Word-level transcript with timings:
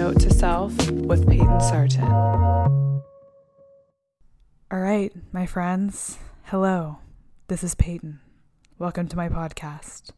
Note 0.00 0.18
to 0.20 0.32
Self 0.32 0.90
with 0.90 1.28
Peyton 1.28 1.60
Sarton. 1.60 2.02
All 2.10 3.04
right, 4.70 5.12
my 5.30 5.44
friends. 5.44 6.16
Hello. 6.44 7.00
This 7.48 7.62
is 7.62 7.74
Peyton. 7.74 8.18
Welcome 8.78 9.08
to 9.08 9.16
my 9.18 9.28
podcast. 9.28 10.12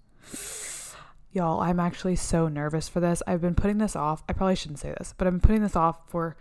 Y'all, 1.32 1.58
I'm 1.58 1.80
actually 1.80 2.14
so 2.14 2.46
nervous 2.46 2.88
for 2.88 3.00
this. 3.00 3.24
I've 3.26 3.40
been 3.40 3.56
putting 3.56 3.78
this 3.78 3.96
off. 3.96 4.22
I 4.28 4.34
probably 4.34 4.54
shouldn't 4.54 4.78
say 4.78 4.94
this, 4.98 5.14
but 5.18 5.26
I've 5.26 5.32
been 5.32 5.40
putting 5.40 5.62
this 5.62 5.74
off 5.74 6.08
for 6.08 6.36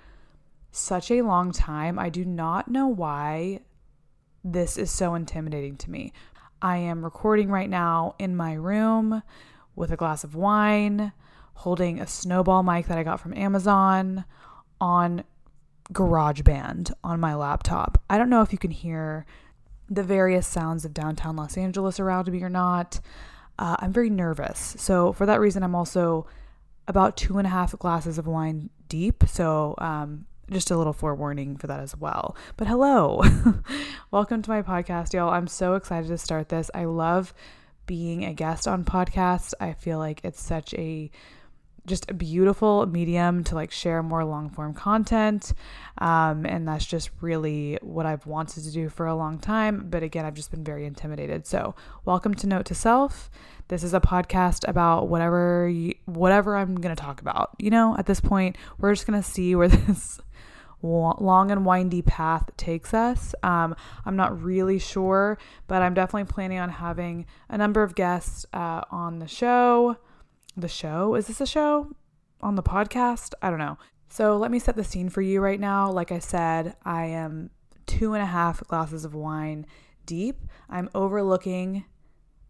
such 0.70 1.09
a 1.09 1.23
long 1.23 1.52
time. 1.52 1.98
I 1.98 2.09
do 2.09 2.23
not 2.23 2.67
know 2.67 2.86
why 2.86 3.61
this 4.44 4.78
is 4.78 4.92
so 4.92 5.16
intimidating 5.16 5.78
to 5.78 5.89
me. 5.89 6.14
I 6.61 6.78
am 6.78 7.03
recording 7.03 7.50
right 7.50 7.72
now 7.72 8.14
in 8.20 8.36
my 8.36 8.53
room 8.53 9.23
with 9.76 9.92
a 9.92 9.98
glass 9.98 10.23
of 10.23 10.36
wine 10.36 11.11
holding 11.62 12.00
a 12.00 12.08
snowball 12.08 12.64
mic 12.64 12.88
that 12.88 12.98
I 12.98 13.04
got 13.04 13.20
from 13.20 13.36
Amazon 13.36 14.26
on 14.80 15.23
GarageBand 15.94 16.92
on 17.04 17.20
my 17.20 17.36
laptop. 17.36 18.02
I 18.09 18.17
don't 18.17 18.31
know 18.31 18.42
if 18.42 18.52
you 18.52 18.58
can 18.58 18.72
hear 18.72 19.28
the 19.88 20.02
various 20.02 20.48
sounds 20.48 20.86
of 20.86 20.94
downtown 20.94 21.36
Los 21.36 21.58
Angeles 21.58 22.00
around 22.00 22.32
me 22.32 22.42
or 22.42 22.50
not. 22.50 23.00
Uh, 23.59 23.76
I'm 23.78 23.94
very 23.94 24.09
nervous. 24.09 24.76
So, 24.80 25.14
for 25.14 25.28
that 25.28 25.39
reason, 25.39 25.62
I'm 25.62 25.76
also 25.76 26.26
about 26.88 27.16
two 27.16 27.38
and 27.38 27.45
a 27.45 27.52
half 27.52 27.78
glasses 27.78 28.17
of 28.17 28.26
wine 28.26 28.72
deep. 28.88 29.23
So, 29.28 29.76
um, 29.78 30.26
just 30.50 30.72
a 30.72 30.78
little 30.78 30.94
forewarning 30.94 31.58
for 31.58 31.67
that 31.67 31.80
as 31.80 31.95
well. 31.95 32.36
But 32.58 32.70
hello, 32.70 33.22
welcome 34.12 34.42
to 34.42 34.50
my 34.50 34.64
podcast, 34.64 35.14
y'all. 35.14 35.30
I'm 35.30 35.48
so 35.48 35.76
excited 35.76 36.08
to 36.08 36.17
start 36.17 36.50
this. 36.50 36.72
I 36.73 36.86
love 36.86 37.36
being 37.86 38.26
a 38.26 38.34
guest 38.34 38.67
on 38.67 38.84
podcasts. 38.84 39.54
I 39.59 39.73
feel 39.73 40.00
like 40.00 40.22
it's 40.23 40.42
such 40.42 40.73
a 40.73 41.12
just 41.85 42.09
a 42.11 42.13
beautiful 42.13 42.85
medium 42.85 43.43
to 43.45 43.55
like 43.55 43.71
share 43.71 44.03
more 44.03 44.23
long 44.23 44.49
form 44.49 44.73
content. 44.73 45.53
Um, 45.97 46.45
and 46.45 46.67
that's 46.67 46.86
just 46.86 47.09
really 47.21 47.77
what 47.81 48.05
I've 48.05 48.25
wanted 48.25 48.64
to 48.64 48.71
do 48.71 48.89
for 48.89 49.08
a 49.08 49.15
long 49.15 49.39
time. 49.39 49.87
But 49.89 50.03
again, 50.03 50.25
I've 50.25 50.33
just 50.33 50.52
been 50.52 50.64
very 50.64 50.86
intimidated. 50.86 51.45
So, 51.47 51.75
welcome 52.05 52.33
to 52.36 52.47
Note 52.47 52.65
to 52.65 52.75
Self. 52.75 53.30
This 53.67 53.83
is 53.83 53.93
a 53.93 53.99
podcast 53.99 54.67
about 54.67 55.08
whatever 55.08 55.67
you, 55.70 55.95
whatever 56.05 56.55
I'm 56.55 56.75
going 56.75 56.95
to 56.95 57.02
talk 57.02 57.21
about. 57.21 57.52
You 57.58 57.70
know, 57.70 57.95
at 57.97 58.05
this 58.05 58.20
point, 58.20 58.58
we're 58.77 58.93
just 58.93 59.08
going 59.08 59.21
to 59.21 59.27
see 59.27 59.55
where 59.55 59.67
this 59.67 60.20
long 60.83 61.52
and 61.52 61.65
windy 61.65 62.02
path 62.02 62.49
takes 62.58 62.93
us. 62.93 63.33
Um, 63.43 63.75
I'm 64.05 64.15
not 64.15 64.41
really 64.41 64.80
sure, 64.80 65.37
but 65.67 65.81
I'm 65.81 65.93
definitely 65.93 66.31
planning 66.31 66.59
on 66.59 66.70
having 66.70 67.25
a 67.49 67.58
number 67.58 67.83
of 67.83 67.95
guests 67.95 68.45
uh, 68.53 68.81
on 68.91 69.20
the 69.20 69.27
show 69.27 69.97
the 70.56 70.67
show. 70.67 71.16
Is 71.16 71.28
this 71.28 71.42
a 71.42 71.45
show 71.45 71.95
on 72.42 72.56
the 72.56 72.64
podcast? 72.64 73.34
I 73.42 73.50
don't 73.50 73.60
know. 73.60 73.78
So 74.10 74.38
let 74.38 74.52
me 74.52 74.60
set 74.60 74.76
the 74.76 74.84
scene 74.84 75.10
for 75.10 75.22
you 75.22 75.39
right 75.39 75.60
now. 75.60 75.89
Like 75.89 76.12
I 76.12 76.20
said, 76.20 76.76
I 76.84 77.06
am 77.06 77.50
two 77.86 78.14
and 78.14 78.22
a 78.22 78.28
half 78.28 78.66
glasses 78.67 79.06
of 79.06 79.14
wine 79.14 79.66
deep. 80.06 80.38
I'm 80.70 80.89
overlooking 80.94 81.86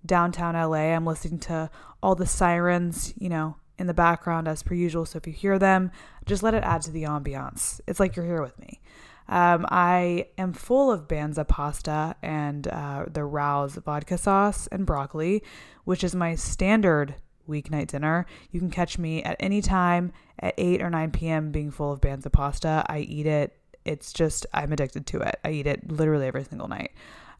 downtown 0.06 0.56
LA. 0.56 0.94
I'm 0.94 1.06
listening 1.06 1.40
to 1.42 1.70
all 2.02 2.16
the 2.16 2.26
sirens, 2.26 3.14
you 3.18 3.30
know, 3.30 3.58
in 3.78 3.88
the 3.88 3.94
background 3.94 4.48
as 4.48 4.64
per 4.64 4.74
usual. 4.74 5.06
So 5.06 5.18
if 5.18 5.28
you 5.28 5.34
hear 5.34 5.60
them, 5.60 5.92
just 6.26 6.44
let 6.44 6.54
it 6.54 6.64
add 6.64 6.82
to 6.84 6.92
the 6.92 7.04
ambiance. 7.04 7.80
It's 7.88 8.00
like 8.00 8.16
you're 8.16 8.26
here 8.26 8.42
with 8.42 8.58
me. 8.60 8.82
Um, 9.28 9.66
I 9.70 10.28
am 10.38 10.54
full 10.54 10.92
of 10.92 11.08
Banza 11.08 11.48
pasta 11.48 12.16
and 12.22 12.68
uh, 12.68 13.06
the 13.08 13.24
Rao's 13.24 13.76
vodka 13.76 14.18
sauce 14.18 14.68
and 14.68 14.86
broccoli, 14.86 15.44
which 15.86 16.04
is 16.04 16.14
my 16.16 16.36
standard 16.36 17.16
weeknight 17.48 17.88
dinner. 17.88 18.26
You 18.52 18.60
can 18.60 18.70
catch 18.70 18.98
me 18.98 19.24
at 19.24 19.36
any 19.40 19.62
time 19.62 20.14
at 20.40 20.54
8 20.58 20.82
or 20.82 20.90
9 20.90 21.12
p.m. 21.12 21.52
being 21.52 21.72
full 21.72 21.92
of 21.92 22.02
Banza 22.02 22.32
pasta. 22.32 22.84
I 22.88 23.00
eat 23.00 23.26
it. 23.26 23.56
It's 23.86 24.14
just, 24.14 24.46
I'm 24.54 24.72
addicted 24.72 25.06
to 25.08 25.22
it. 25.22 25.40
I 25.44 25.52
eat 25.52 25.68
it 25.68 25.92
literally 25.92 26.28
every 26.28 26.44
single 26.44 26.68
night. 26.68 26.92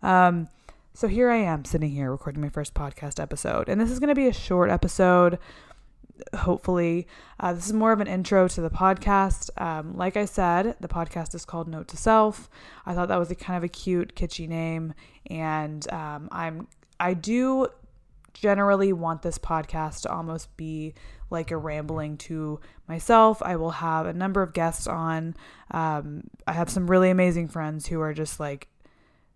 Um, 0.02 0.48
so 0.94 1.08
here 1.08 1.30
I 1.30 1.38
am 1.38 1.66
sitting 1.66 1.92
here 1.92 2.12
recording 2.12 2.42
my 2.42 2.50
first 2.50 2.74
podcast 2.74 3.20
episode. 3.20 3.70
And 3.70 3.80
this 3.80 3.92
is 3.92 4.00
going 4.00 4.10
to 4.10 4.16
be 4.16 4.28
a 4.28 4.34
short 4.34 4.70
episode, 4.70 5.40
hopefully. 6.36 7.08
Uh, 7.40 7.54
this 7.54 7.68
is 7.68 7.74
more 7.74 7.92
of 7.92 8.02
an 8.02 8.08
intro 8.08 8.48
to 8.48 8.62
the 8.62 8.70
podcast. 8.70 9.50
Um, 9.62 9.96
like 9.96 10.18
I 10.18 10.26
said, 10.26 10.76
the 10.80 10.88
podcast 10.88 11.34
is 11.34 11.46
called 11.46 11.68
Note 11.68 11.88
to 11.90 11.98
Self. 11.98 12.50
I 12.86 12.94
thought 12.94 13.08
that 13.08 13.18
was 13.18 13.32
a 13.32 13.36
kind 13.36 13.58
of 13.58 13.64
a 13.64 13.70
cute, 13.70 14.16
kitschy 14.16 14.48
name. 14.48 14.94
And 15.28 15.90
um, 15.94 16.28
I'm 16.32 16.68
I 17.00 17.16
do 17.16 17.68
generally 18.34 18.94
want 18.94 19.22
this 19.22 19.38
podcast 19.38 20.02
to 20.04 20.12
almost 20.12 20.56
be 20.58 20.94
like 21.30 21.52
a 21.52 21.58
rambling 21.58 22.18
to 22.18 22.60
myself. 22.88 23.42
I 23.42 23.56
will 23.56 23.72
have 23.72 24.06
a 24.06 24.14
number 24.14 24.42
of 24.42 24.54
guests 24.54 24.88
on. 24.88 25.36
Um, 25.72 26.26
I 26.46 26.54
have 26.54 26.70
some 26.70 26.90
really 26.90 27.10
amazing 27.10 27.48
friends 27.48 27.88
who 27.88 28.02
are 28.02 28.14
just 28.14 28.40
like 28.40 28.68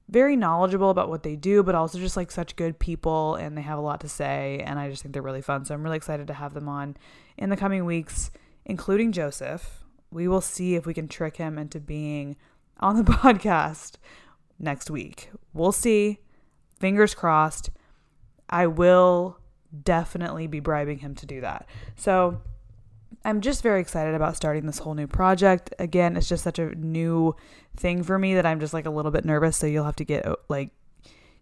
very 0.09 0.35
knowledgeable 0.35 0.89
about 0.89 1.09
what 1.09 1.23
they 1.23 1.35
do, 1.35 1.63
but 1.63 1.73
also 1.73 1.97
just 1.97 2.17
like 2.17 2.29
such 2.31 2.55
good 2.55 2.77
people 2.77 3.35
and 3.35 3.57
they 3.57 3.61
have 3.61 3.79
a 3.79 3.81
lot 3.81 4.01
to 4.01 4.09
say. 4.09 4.61
And 4.65 4.77
I 4.77 4.89
just 4.89 5.01
think 5.01 5.13
they're 5.13 5.21
really 5.21 5.41
fun. 5.41 5.65
So 5.65 5.73
I'm 5.73 5.83
really 5.83 5.97
excited 5.97 6.27
to 6.27 6.33
have 6.33 6.53
them 6.53 6.69
on 6.69 6.95
in 7.37 7.49
the 7.49 7.57
coming 7.57 7.85
weeks, 7.85 8.29
including 8.65 9.11
Joseph. 9.11 9.83
We 10.11 10.27
will 10.27 10.41
see 10.41 10.75
if 10.75 10.85
we 10.85 10.93
can 10.93 11.07
trick 11.07 11.37
him 11.37 11.57
into 11.57 11.79
being 11.79 12.35
on 12.79 12.97
the 12.97 13.03
podcast 13.11 13.93
next 14.59 14.91
week. 14.91 15.31
We'll 15.53 15.71
see. 15.71 16.19
Fingers 16.79 17.15
crossed. 17.15 17.71
I 18.49 18.67
will 18.67 19.39
definitely 19.83 20.47
be 20.47 20.59
bribing 20.59 20.99
him 20.99 21.15
to 21.15 21.25
do 21.25 21.41
that. 21.41 21.67
So 21.95 22.41
I'm 23.23 23.41
just 23.41 23.63
very 23.63 23.81
excited 23.81 24.13
about 24.13 24.35
starting 24.35 24.65
this 24.65 24.79
whole 24.79 24.93
new 24.93 25.07
project. 25.07 25.73
Again, 25.79 26.15
it's 26.15 26.29
just 26.29 26.43
such 26.43 26.59
a 26.59 26.75
new 26.75 27.35
thing 27.75 28.03
for 28.03 28.19
me 28.19 28.35
that 28.35 28.45
I'm 28.45 28.59
just 28.59 28.73
like 28.73 28.85
a 28.85 28.91
little 28.91 29.11
bit 29.11 29.25
nervous. 29.25 29.57
So 29.57 29.67
you'll 29.67 29.85
have 29.85 29.95
to 29.97 30.05
get 30.05 30.25
like, 30.47 30.69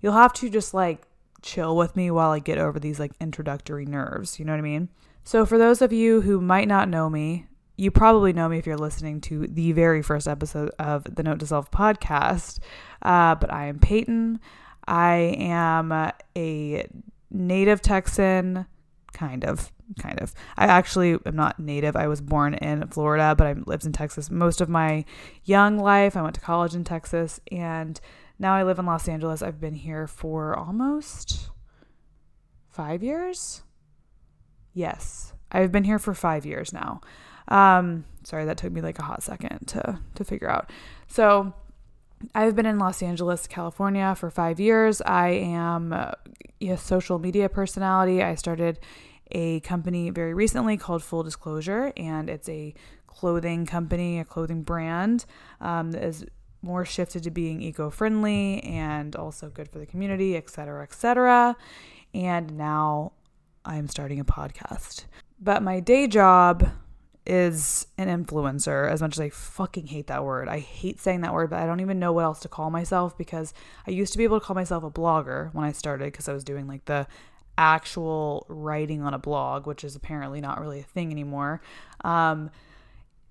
you'll 0.02 0.14
have 0.14 0.34
to 0.34 0.50
just 0.50 0.73
like 0.73 1.03
chill 1.41 1.76
with 1.76 1.96
me 1.96 2.09
while 2.09 2.32
I 2.32 2.40
get 2.40 2.58
over 2.58 2.79
these 2.79 3.00
like 3.00 3.11
introductory 3.20 3.85
nerves. 3.85 4.40
You 4.40 4.46
know 4.46 4.53
what 4.53 4.59
I 4.59 4.61
mean? 4.61 4.90
So 5.23 5.46
for 5.46 5.58
those 5.58 5.82
of 5.82 5.94
you 5.94 6.22
who 6.22 6.41
might 6.41 6.67
not 6.67 6.90
know 6.90 7.09
me, 7.09 7.47
you 7.76 7.91
probably 7.91 8.34
know 8.34 8.47
me 8.47 8.58
if 8.58 8.66
you're 8.66 8.78
listening 8.78 9.20
to 9.22 9.47
the 9.47 9.72
very 9.72 10.02
first 10.02 10.28
episode 10.28 10.70
of 10.78 11.03
the 11.16 11.23
Note 11.23 11.40
to 11.40 11.47
Self 11.47 11.72
podcast. 11.72 12.59
Uh, 13.02 13.35
but 13.35 13.52
I 13.52 13.66
am 13.66 13.79
Peyton. 13.79 14.40
I 14.88 15.35
am 15.38 15.91
a 16.35 16.88
native 17.32 17.82
Texan, 17.82 18.66
kind 19.14 19.46
of, 19.46 19.72
kind 20.00 20.20
of. 20.20 20.34
I 20.58 20.66
actually 20.66 21.18
am 21.26 21.35
not 21.35 21.59
native. 21.59 21.96
I 21.96 22.08
was 22.08 22.22
born 22.22 22.53
in 22.56 22.88
Florida, 22.88 23.35
but 23.38 23.47
I 23.47 23.53
lived 23.66 23.85
in 23.85 23.91
Texas 23.91 24.30
most 24.30 24.62
of 24.62 24.70
my 24.70 25.06
young 25.44 25.78
life. 25.78 26.18
I 26.18 26.22
went 26.22 26.35
to 26.35 26.41
college 26.41 26.76
in 26.76 26.84
Texas, 26.84 27.40
and 27.52 28.00
now 28.40 28.53
I 28.56 28.64
live 28.64 28.80
in 28.80 28.85
Los 28.85 29.08
Angeles. 29.08 29.41
I've 29.41 29.59
been 29.59 29.76
here 29.76 30.08
for 30.08 30.58
almost 30.58 31.50
five 32.70 33.03
years. 33.03 33.64
Yes, 34.74 35.34
I've 35.52 35.72
been 35.72 35.84
here 35.84 36.00
for 36.00 36.14
five 36.14 36.46
years 36.46 36.74
now. 36.74 37.02
Um, 37.47 38.06
sorry, 38.24 38.46
that 38.46 38.58
took 38.58 38.72
me 38.72 38.82
like 38.82 39.00
a 39.00 39.03
hot 39.03 39.22
second 39.22 39.68
to 39.68 40.00
to 40.16 40.24
figure 40.24 40.50
out. 40.50 40.72
So 41.08 41.53
I've 42.34 42.55
been 42.55 42.66
in 42.66 42.79
Los 42.79 43.02
Angeles, 43.02 43.47
California 43.47 44.16
for 44.16 44.29
five 44.29 44.59
years. 44.59 45.02
I 45.02 45.29
am 45.29 45.93
a 45.93 46.16
social 46.78 47.20
media 47.20 47.49
personality. 47.49 48.23
I 48.23 48.35
started 48.35 48.79
a 49.31 49.59
company 49.61 50.09
very 50.09 50.34
recently 50.34 50.78
called 50.78 51.03
Full 51.03 51.23
Disclosure, 51.23 51.91
and 51.97 52.29
it's 52.29 52.47
a 52.49 52.73
clothing 53.08 53.66
company, 53.66 54.20
a 54.20 54.25
clothing 54.25 54.64
brand 54.64 55.25
um, 55.61 55.91
that 55.91 56.03
is 56.03 56.25
more 56.61 56.85
shifted 56.85 57.23
to 57.23 57.31
being 57.31 57.61
eco-friendly 57.61 58.64
and 58.64 59.16
also 59.16 59.49
good 59.49 59.69
for 59.69 59.79
the 59.79 59.85
community, 59.85 60.35
et 60.37 60.49
cetera, 60.49 60.84
et 60.84 60.93
cetera. 60.93 61.55
And 62.14 62.58
now 62.58 63.14
I'm 63.66 63.87
starting 63.87 64.19
a 64.19 64.26
podcast. 64.26 65.05
But 65.40 65.61
my 65.61 65.79
day 65.79 66.08
job 66.08 66.69
is 67.25 67.87
an 67.97 68.08
influencer 68.08 68.90
as 68.90 69.02
much 69.02 69.14
as 69.14 69.20
I 69.20 69.29
fucking 69.29 69.87
hate 69.87 70.08
that 70.08 70.23
word. 70.23 70.49
I 70.49 70.59
hate 70.59 70.99
saying 70.99 71.22
that 71.22 71.34
word, 71.34 71.49
but 71.49 71.59
I 71.59 71.66
don't 71.66 71.79
even 71.79 71.99
know 71.99 72.11
what 72.11 72.25
else 72.25 72.40
to 72.41 72.49
call 72.49 72.70
myself 72.70 73.17
because 73.17 73.53
I 73.87 73.91
used 73.91 74.11
to 74.11 74.17
be 74.17 74.23
able 74.23 74.40
to 74.40 74.46
call 74.46 74.55
myself 74.55 74.84
a 74.84 74.91
blogger 74.91 75.53
when 75.53 75.66
I 75.66 75.72
started 75.72 76.05
because 76.05 76.28
I 76.28 76.34
was 76.34 76.43
doing 76.43 76.67
like 76.67 76.85
the 76.85 77.08
actual 77.58 78.46
writing 78.49 79.02
on 79.02 79.14
a 79.14 79.20
blog, 79.20 79.67
which 79.67 79.84
is 79.84 79.96
apparently 79.96 80.41
not 80.41 80.59
really 80.59 80.79
a 80.79 80.84
thing 80.84 81.11
anymore. 81.11 81.61
Um, 82.03 82.49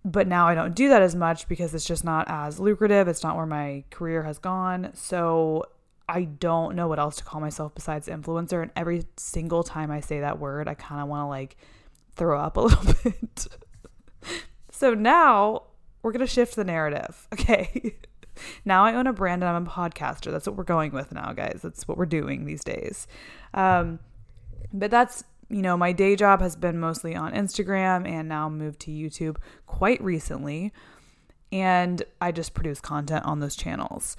but 0.04 0.26
now 0.26 0.48
I 0.48 0.54
don't 0.54 0.74
do 0.74 0.88
that 0.88 1.02
as 1.02 1.14
much 1.14 1.46
because 1.48 1.74
it's 1.74 1.84
just 1.84 2.04
not 2.04 2.26
as 2.28 2.58
lucrative. 2.58 3.08
It's 3.08 3.22
not 3.22 3.36
where 3.36 3.46
my 3.46 3.84
career 3.90 4.22
has 4.24 4.38
gone. 4.38 4.90
So 4.94 5.66
I 6.08 6.24
don't 6.24 6.74
know 6.74 6.88
what 6.88 6.98
else 6.98 7.16
to 7.16 7.24
call 7.24 7.40
myself 7.40 7.74
besides 7.74 8.08
influencer. 8.08 8.62
And 8.62 8.72
every 8.74 9.04
single 9.16 9.62
time 9.62 9.90
I 9.90 10.00
say 10.00 10.20
that 10.20 10.38
word, 10.38 10.66
I 10.66 10.74
kind 10.74 11.00
of 11.00 11.08
want 11.08 11.22
to 11.22 11.26
like 11.26 11.56
throw 12.16 12.40
up 12.40 12.56
a 12.56 12.60
little 12.62 12.94
bit. 13.04 13.46
so 14.70 14.94
now 14.94 15.64
we're 16.02 16.12
going 16.12 16.26
to 16.26 16.32
shift 16.32 16.56
the 16.56 16.64
narrative. 16.64 17.28
Okay. 17.32 17.96
now 18.64 18.84
I 18.84 18.94
own 18.94 19.06
a 19.06 19.12
brand 19.12 19.44
and 19.44 19.54
I'm 19.54 19.66
a 19.66 19.70
podcaster. 19.70 20.30
That's 20.32 20.46
what 20.46 20.56
we're 20.56 20.64
going 20.64 20.92
with 20.92 21.12
now, 21.12 21.32
guys. 21.32 21.60
That's 21.62 21.86
what 21.86 21.98
we're 21.98 22.06
doing 22.06 22.46
these 22.46 22.64
days. 22.64 23.06
Um, 23.52 23.98
but 24.72 24.90
that's 24.90 25.24
you 25.52 25.60
know, 25.60 25.76
my 25.76 25.92
day 25.92 26.16
job 26.16 26.40
has 26.40 26.56
been 26.56 26.80
mostly 26.80 27.14
on 27.14 27.34
Instagram 27.34 28.08
and 28.08 28.26
now 28.26 28.48
moved 28.48 28.80
to 28.80 28.90
YouTube 28.90 29.36
quite 29.66 30.02
recently. 30.02 30.72
And 31.52 32.02
I 32.22 32.32
just 32.32 32.54
produce 32.54 32.80
content 32.80 33.26
on 33.26 33.40
those 33.40 33.54
channels. 33.54 34.16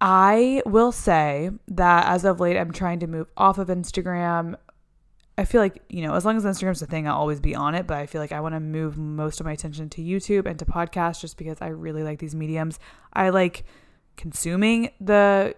I 0.00 0.62
will 0.64 0.92
say 0.92 1.50
that 1.68 2.06
as 2.06 2.24
of 2.24 2.40
late, 2.40 2.56
I'm 2.56 2.72
trying 2.72 3.00
to 3.00 3.06
move 3.06 3.26
off 3.36 3.58
of 3.58 3.68
Instagram. 3.68 4.56
I 5.40 5.46
feel 5.46 5.62
like, 5.62 5.82
you 5.88 6.02
know, 6.02 6.14
as 6.14 6.26
long 6.26 6.36
as 6.36 6.44
Instagram's 6.44 6.82
a 6.82 6.86
thing, 6.86 7.08
I'll 7.08 7.16
always 7.16 7.40
be 7.40 7.54
on 7.54 7.74
it. 7.74 7.86
But 7.86 7.96
I 7.96 8.04
feel 8.04 8.20
like 8.20 8.30
I 8.30 8.40
want 8.40 8.54
to 8.54 8.60
move 8.60 8.98
most 8.98 9.40
of 9.40 9.46
my 9.46 9.52
attention 9.52 9.88
to 9.88 10.02
YouTube 10.02 10.44
and 10.44 10.58
to 10.58 10.66
podcasts 10.66 11.22
just 11.22 11.38
because 11.38 11.56
I 11.62 11.68
really 11.68 12.02
like 12.02 12.18
these 12.18 12.34
mediums. 12.34 12.78
I 13.14 13.30
like 13.30 13.64
consuming 14.18 14.90
the 15.00 15.54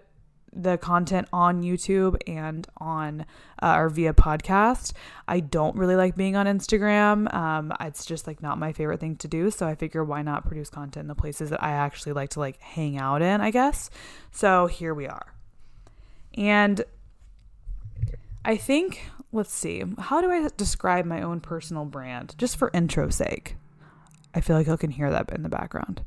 the 0.52 0.78
content 0.78 1.26
on 1.32 1.64
YouTube 1.64 2.16
and 2.28 2.68
on 2.76 3.26
uh, 3.60 3.74
or 3.76 3.88
via 3.88 4.12
podcast. 4.14 4.92
I 5.26 5.40
don't 5.40 5.74
really 5.74 5.96
like 5.96 6.14
being 6.14 6.36
on 6.36 6.46
Instagram. 6.46 7.32
Um, 7.34 7.72
it's 7.80 8.06
just 8.06 8.28
like 8.28 8.40
not 8.40 8.58
my 8.58 8.72
favorite 8.72 9.00
thing 9.00 9.16
to 9.16 9.26
do. 9.26 9.50
So 9.50 9.66
I 9.66 9.74
figure 9.74 10.04
why 10.04 10.22
not 10.22 10.46
produce 10.46 10.70
content 10.70 11.02
in 11.02 11.08
the 11.08 11.16
places 11.16 11.50
that 11.50 11.60
I 11.60 11.72
actually 11.72 12.12
like 12.12 12.30
to 12.30 12.38
like 12.38 12.60
hang 12.60 12.98
out 12.98 13.20
in, 13.20 13.40
I 13.40 13.50
guess. 13.50 13.90
So 14.30 14.66
here 14.66 14.94
we 14.94 15.08
are. 15.08 15.34
And 16.34 16.84
I 18.44 18.56
think, 18.56 19.10
let's 19.32 19.52
see, 19.52 19.82
how 19.98 20.20
do 20.20 20.30
I 20.30 20.48
describe 20.56 21.06
my 21.06 21.22
own 21.22 21.40
personal 21.40 21.84
brand 21.84 22.34
just 22.36 22.56
for 22.56 22.70
intro 22.74 23.08
sake? 23.08 23.56
I 24.34 24.40
feel 24.40 24.56
like 24.56 24.68
I 24.68 24.76
can 24.76 24.90
hear 24.90 25.10
that 25.10 25.30
in 25.32 25.42
the 25.42 25.48
background. 25.48 26.04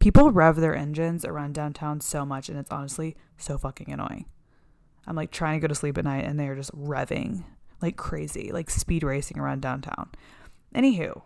People 0.00 0.30
rev 0.30 0.56
their 0.56 0.74
engines 0.74 1.24
around 1.24 1.54
downtown 1.54 2.00
so 2.00 2.26
much, 2.26 2.48
and 2.48 2.58
it's 2.58 2.70
honestly 2.70 3.16
so 3.38 3.56
fucking 3.56 3.90
annoying. 3.90 4.26
I'm 5.06 5.16
like 5.16 5.30
trying 5.30 5.60
to 5.60 5.62
go 5.62 5.68
to 5.68 5.74
sleep 5.74 5.96
at 5.98 6.04
night, 6.04 6.24
and 6.24 6.38
they're 6.38 6.56
just 6.56 6.76
revving 6.76 7.44
like 7.80 7.96
crazy, 7.96 8.50
like 8.52 8.70
speed 8.70 9.02
racing 9.02 9.38
around 9.38 9.62
downtown. 9.62 10.10
Anywho, 10.74 11.22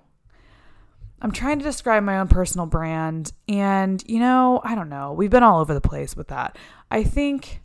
I'm 1.21 1.33
trying 1.33 1.59
to 1.59 1.65
describe 1.65 2.03
my 2.03 2.19
own 2.19 2.29
personal 2.29 2.67
brand, 2.67 3.33
and 3.49 4.03
you 4.07 4.21
know, 4.21 4.61
I 4.65 4.75
don't 4.75 4.89
know. 4.89 5.13
We've 5.13 5.31
been 5.31 5.43
all 5.43 5.61
over 5.61 5.75
the 5.75 5.81
place 5.81 6.15
with 6.15 6.29
that. 6.29 6.57
I 6.91 7.05
think 7.05 7.63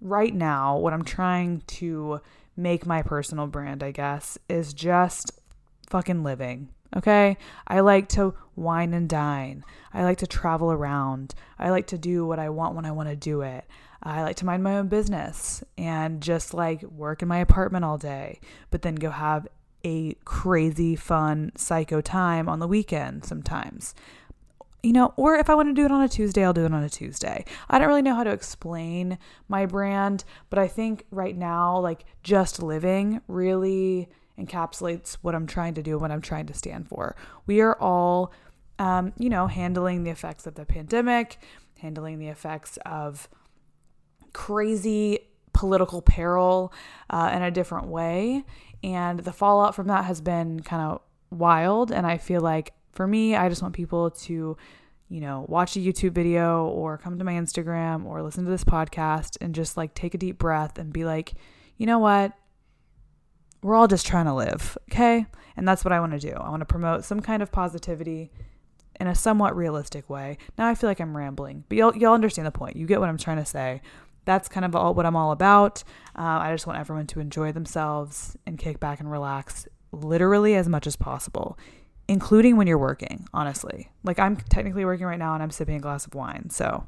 right 0.00 0.34
now, 0.34 0.78
what 0.78 0.92
I'm 0.92 1.04
trying 1.04 1.62
to 1.66 2.20
make 2.56 2.86
my 2.86 3.02
personal 3.02 3.46
brand, 3.46 3.82
I 3.82 3.90
guess, 3.90 4.38
is 4.48 4.72
just 4.72 5.32
fucking 5.88 6.22
living. 6.22 6.68
Okay. 6.96 7.36
I 7.66 7.80
like 7.80 8.08
to 8.10 8.34
wine 8.54 8.94
and 8.94 9.08
dine. 9.08 9.64
I 9.92 10.04
like 10.04 10.18
to 10.18 10.26
travel 10.26 10.70
around. 10.70 11.34
I 11.58 11.70
like 11.70 11.88
to 11.88 11.98
do 11.98 12.24
what 12.26 12.38
I 12.38 12.50
want 12.50 12.76
when 12.76 12.86
I 12.86 12.92
want 12.92 13.08
to 13.08 13.16
do 13.16 13.40
it. 13.40 13.64
I 14.02 14.22
like 14.22 14.36
to 14.36 14.44
mind 14.44 14.62
my 14.62 14.76
own 14.76 14.88
business 14.88 15.64
and 15.78 16.20
just 16.20 16.52
like 16.52 16.82
work 16.82 17.22
in 17.22 17.28
my 17.28 17.38
apartment 17.38 17.84
all 17.84 17.98
day, 17.98 18.38
but 18.70 18.82
then 18.82 18.96
go 18.96 19.10
have 19.10 19.48
a 19.82 20.14
crazy, 20.24 20.94
fun, 20.94 21.52
psycho 21.56 22.00
time 22.00 22.48
on 22.48 22.58
the 22.58 22.68
weekend 22.68 23.24
sometimes. 23.24 23.94
You 24.84 24.92
know, 24.92 25.14
or 25.16 25.36
if 25.36 25.48
I 25.48 25.54
want 25.54 25.70
to 25.70 25.72
do 25.72 25.86
it 25.86 25.90
on 25.90 26.02
a 26.02 26.08
Tuesday, 26.10 26.44
I'll 26.44 26.52
do 26.52 26.66
it 26.66 26.72
on 26.74 26.82
a 26.82 26.90
Tuesday. 26.90 27.46
I 27.70 27.78
don't 27.78 27.88
really 27.88 28.02
know 28.02 28.14
how 28.14 28.22
to 28.22 28.30
explain 28.30 29.18
my 29.48 29.64
brand, 29.64 30.24
but 30.50 30.58
I 30.58 30.68
think 30.68 31.06
right 31.10 31.34
now, 31.34 31.78
like 31.78 32.04
just 32.22 32.62
living 32.62 33.22
really 33.26 34.10
encapsulates 34.38 35.14
what 35.22 35.34
I'm 35.34 35.46
trying 35.46 35.72
to 35.74 35.82
do, 35.82 35.92
and 35.92 36.02
what 36.02 36.10
I'm 36.10 36.20
trying 36.20 36.44
to 36.48 36.52
stand 36.54 36.86
for. 36.86 37.16
We 37.46 37.62
are 37.62 37.80
all, 37.80 38.34
um, 38.78 39.14
you 39.16 39.30
know, 39.30 39.46
handling 39.46 40.04
the 40.04 40.10
effects 40.10 40.46
of 40.46 40.54
the 40.54 40.66
pandemic, 40.66 41.38
handling 41.78 42.18
the 42.18 42.28
effects 42.28 42.76
of 42.84 43.26
crazy 44.34 45.20
political 45.54 46.02
peril 46.02 46.74
uh, 47.08 47.30
in 47.32 47.40
a 47.40 47.50
different 47.50 47.86
way. 47.86 48.44
And 48.82 49.20
the 49.20 49.32
fallout 49.32 49.74
from 49.74 49.86
that 49.86 50.04
has 50.04 50.20
been 50.20 50.60
kind 50.60 50.82
of 50.82 51.00
wild. 51.30 51.90
And 51.90 52.06
I 52.06 52.18
feel 52.18 52.42
like 52.42 52.74
for 52.94 53.06
me, 53.06 53.36
I 53.36 53.48
just 53.48 53.62
want 53.62 53.74
people 53.74 54.10
to, 54.10 54.56
you 55.08 55.20
know, 55.20 55.44
watch 55.48 55.76
a 55.76 55.80
YouTube 55.80 56.12
video 56.12 56.66
or 56.66 56.98
come 56.98 57.18
to 57.18 57.24
my 57.24 57.34
Instagram 57.34 58.04
or 58.04 58.22
listen 58.22 58.44
to 58.44 58.50
this 58.50 58.64
podcast 58.64 59.36
and 59.40 59.54
just 59.54 59.76
like 59.76 59.94
take 59.94 60.14
a 60.14 60.18
deep 60.18 60.38
breath 60.38 60.78
and 60.78 60.92
be 60.92 61.04
like, 61.04 61.34
you 61.76 61.86
know 61.86 61.98
what? 61.98 62.32
we're 63.64 63.74
all 63.74 63.88
just 63.88 64.06
trying 64.06 64.26
to 64.26 64.34
live, 64.34 64.76
okay? 64.90 65.24
And 65.56 65.66
that's 65.66 65.86
what 65.86 65.92
I 65.92 65.98
want 65.98 66.12
to 66.12 66.18
do. 66.18 66.34
I 66.34 66.50
want 66.50 66.60
to 66.60 66.66
promote 66.66 67.02
some 67.02 67.20
kind 67.20 67.42
of 67.42 67.50
positivity 67.50 68.30
in 69.00 69.06
a 69.06 69.14
somewhat 69.14 69.56
realistic 69.56 70.10
way. 70.10 70.36
Now 70.58 70.68
I 70.68 70.74
feel 70.74 70.90
like 70.90 71.00
I'm 71.00 71.16
rambling, 71.16 71.64
but 71.70 71.78
y'all, 71.78 71.96
you'll 71.96 72.12
understand 72.12 72.46
the 72.46 72.52
point. 72.52 72.76
You 72.76 72.86
get 72.86 73.00
what 73.00 73.08
I'm 73.08 73.16
trying 73.16 73.38
to 73.38 73.46
say. 73.46 73.80
That's 74.26 74.48
kind 74.48 74.66
of 74.66 74.76
all 74.76 74.92
what 74.92 75.06
I'm 75.06 75.16
all 75.16 75.32
about. 75.32 75.82
Uh, 76.14 76.22
I 76.22 76.52
just 76.52 76.66
want 76.66 76.78
everyone 76.78 77.06
to 77.08 77.20
enjoy 77.20 77.52
themselves 77.52 78.36
and 78.46 78.58
kick 78.58 78.80
back 78.80 79.00
and 79.00 79.10
relax, 79.10 79.66
literally 79.92 80.54
as 80.56 80.68
much 80.68 80.86
as 80.86 80.94
possible, 80.94 81.58
including 82.08 82.56
when 82.56 82.66
you're 82.66 82.78
working. 82.78 83.26
Honestly, 83.32 83.90
like 84.02 84.18
I'm 84.18 84.36
technically 84.36 84.84
working 84.84 85.06
right 85.06 85.18
now 85.18 85.34
and 85.34 85.42
I'm 85.42 85.50
sipping 85.50 85.76
a 85.76 85.80
glass 85.80 86.06
of 86.06 86.14
wine, 86.14 86.50
so 86.50 86.86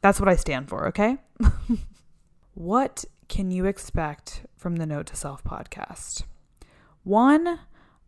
that's 0.00 0.20
what 0.20 0.28
I 0.28 0.36
stand 0.36 0.68
for. 0.68 0.88
Okay. 0.88 1.18
what 2.54 3.04
can 3.28 3.50
you 3.50 3.64
expect 3.64 4.46
from 4.56 4.76
the 4.76 4.86
Note 4.86 5.06
to 5.06 5.16
Self 5.16 5.42
podcast? 5.44 6.24
One, 7.04 7.60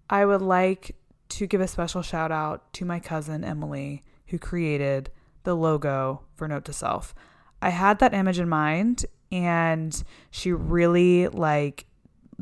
I 0.09 0.25
would 0.25 0.43
like 0.43 0.97
to 1.31 1.47
give 1.47 1.61
a 1.61 1.69
special 1.69 2.03
shout 2.03 2.31
out 2.31 2.73
to 2.75 2.85
my 2.85 3.01
cousin 3.01 3.43
Emily, 3.43 4.03
who 4.27 4.39
created 4.39 5.11
the 5.45 5.55
logo 5.55 6.23
for 6.35 6.47
Note 6.47 6.65
to 6.67 6.73
Self. 6.73 7.15
I 7.63 7.71
had 7.71 7.99
that 8.01 8.15
image 8.15 8.39
in 8.39 8.49
mind 8.49 9.07
and 9.33 10.05
she 10.31 10.53
really 10.53 11.29
like 11.29 11.87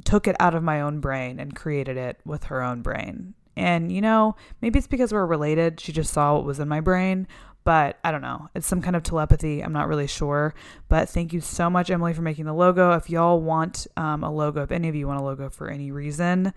took 0.05 0.27
it 0.27 0.37
out 0.41 0.55
of 0.55 0.63
my 0.63 0.81
own 0.81 1.01
brain 1.01 1.39
and 1.39 1.55
created 1.55 1.97
it 1.97 2.19
with 2.25 2.45
her 2.45 2.63
own 2.63 2.83
brain. 2.83 3.35
And 3.57 3.93
you 3.93 4.01
know, 4.01 4.37
maybe 4.61 4.79
it's 4.79 4.89
because 4.89 5.13
we're 5.13 5.27
related. 5.27 5.81
She 5.81 5.93
just 5.93 6.13
saw 6.13 6.35
what 6.35 6.45
was 6.45 6.59
in 6.59 6.69
my 6.69 6.81
brain, 6.81 7.27
but 7.65 7.99
I 8.03 8.11
don't 8.11 8.23
know. 8.23 8.49
It's 8.55 8.67
some 8.67 8.83
kind 8.83 8.97
of 8.97 9.03
telepathy. 9.03 9.63
I'm 9.63 9.73
not 9.73 9.89
really 9.89 10.07
sure. 10.07 10.55
But 10.89 11.09
thank 11.09 11.33
you 11.33 11.41
so 11.41 11.71
much, 11.71 11.91
Emily, 11.91 12.13
for 12.13 12.23
making 12.23 12.47
the 12.47 12.55
logo. 12.55 12.93
If 12.93 13.09
y'all 13.09 13.41
want 13.41 13.87
um, 13.97 14.25
a 14.25 14.33
logo, 14.33 14.63
if 14.63 14.73
any 14.73 14.89
of 14.89 14.95
you 14.95 15.07
want 15.07 15.21
a 15.21 15.25
logo 15.25 15.49
for 15.49 15.69
any 15.69 15.91
reason, 15.91 16.49
uh, 16.49 16.53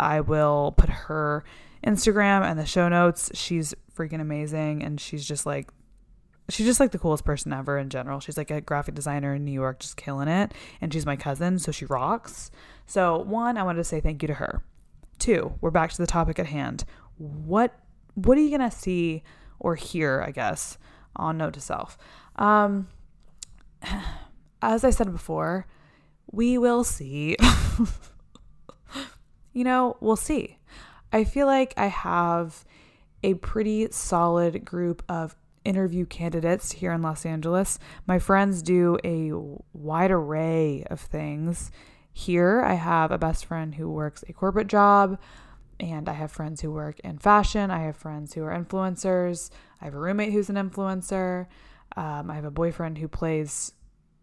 I 0.00 0.20
will 0.20 0.74
put 0.76 0.90
her 0.90 1.44
Instagram 1.86 2.42
and 2.42 2.58
the 2.58 2.66
show 2.66 2.88
notes. 2.88 3.30
She's 3.34 3.74
freaking 3.96 4.20
amazing. 4.20 4.82
And 4.82 5.00
she's 5.00 5.26
just 5.26 5.46
like, 5.46 5.70
she's 6.50 6.66
just 6.66 6.80
like 6.80 6.90
the 6.90 6.98
coolest 6.98 7.24
person 7.24 7.52
ever 7.52 7.78
in 7.78 7.88
general. 7.88 8.20
She's 8.20 8.36
like 8.36 8.50
a 8.50 8.60
graphic 8.60 8.94
designer 8.94 9.34
in 9.34 9.44
New 9.44 9.52
York, 9.52 9.80
just 9.80 9.96
killing 9.96 10.28
it. 10.28 10.52
And 10.82 10.92
she's 10.92 11.06
my 11.06 11.16
cousin, 11.16 11.58
so 11.58 11.72
she 11.72 11.86
rocks. 11.86 12.50
So, 12.86 13.18
one, 13.18 13.56
I 13.56 13.62
wanted 13.62 13.78
to 13.78 13.84
say 13.84 14.00
thank 14.00 14.20
you 14.22 14.28
to 14.28 14.34
her. 14.34 14.62
Two, 15.20 15.52
we're 15.60 15.70
back 15.70 15.90
to 15.90 15.98
the 15.98 16.06
topic 16.06 16.38
at 16.38 16.46
hand. 16.46 16.84
What 17.18 17.78
what 18.14 18.38
are 18.38 18.40
you 18.40 18.50
gonna 18.50 18.70
see 18.70 19.22
or 19.58 19.74
hear, 19.74 20.24
I 20.26 20.30
guess, 20.30 20.78
on 21.14 21.36
Note 21.36 21.52
to 21.54 21.60
Self. 21.60 21.98
Um, 22.36 22.88
as 24.62 24.82
I 24.82 24.90
said 24.90 25.12
before, 25.12 25.66
we 26.32 26.56
will 26.56 26.82
see. 26.82 27.36
you 29.52 29.62
know, 29.62 29.98
we'll 30.00 30.16
see. 30.16 30.56
I 31.12 31.24
feel 31.24 31.46
like 31.46 31.74
I 31.76 31.86
have 31.86 32.64
a 33.22 33.34
pretty 33.34 33.88
solid 33.90 34.64
group 34.64 35.02
of 35.06 35.36
interview 35.64 36.06
candidates 36.06 36.72
here 36.72 36.92
in 36.92 37.02
Los 37.02 37.26
Angeles. 37.26 37.78
My 38.06 38.18
friends 38.18 38.62
do 38.62 38.96
a 39.04 39.32
wide 39.74 40.10
array 40.10 40.84
of 40.90 40.98
things. 41.00 41.70
Here, 42.20 42.60
I 42.60 42.74
have 42.74 43.12
a 43.12 43.16
best 43.16 43.46
friend 43.46 43.74
who 43.74 43.90
works 43.90 44.22
a 44.28 44.34
corporate 44.34 44.66
job, 44.66 45.18
and 45.80 46.06
I 46.06 46.12
have 46.12 46.30
friends 46.30 46.60
who 46.60 46.70
work 46.70 47.00
in 47.00 47.16
fashion. 47.16 47.70
I 47.70 47.84
have 47.84 47.96
friends 47.96 48.34
who 48.34 48.44
are 48.44 48.54
influencers. 48.54 49.48
I 49.80 49.86
have 49.86 49.94
a 49.94 49.98
roommate 49.98 50.30
who's 50.30 50.50
an 50.50 50.56
influencer. 50.56 51.46
Um, 51.96 52.30
I 52.30 52.34
have 52.34 52.44
a 52.44 52.50
boyfriend 52.50 52.98
who 52.98 53.08
plays 53.08 53.72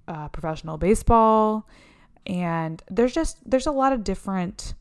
uh, 0.07 0.27
professional 0.27 0.77
baseball, 0.77 1.67
and 2.27 2.83
there's 2.87 3.15
just 3.15 3.37
there's 3.49 3.65
a 3.65 3.71
lot 3.71 3.93
of 3.93 4.03
different 4.03 4.75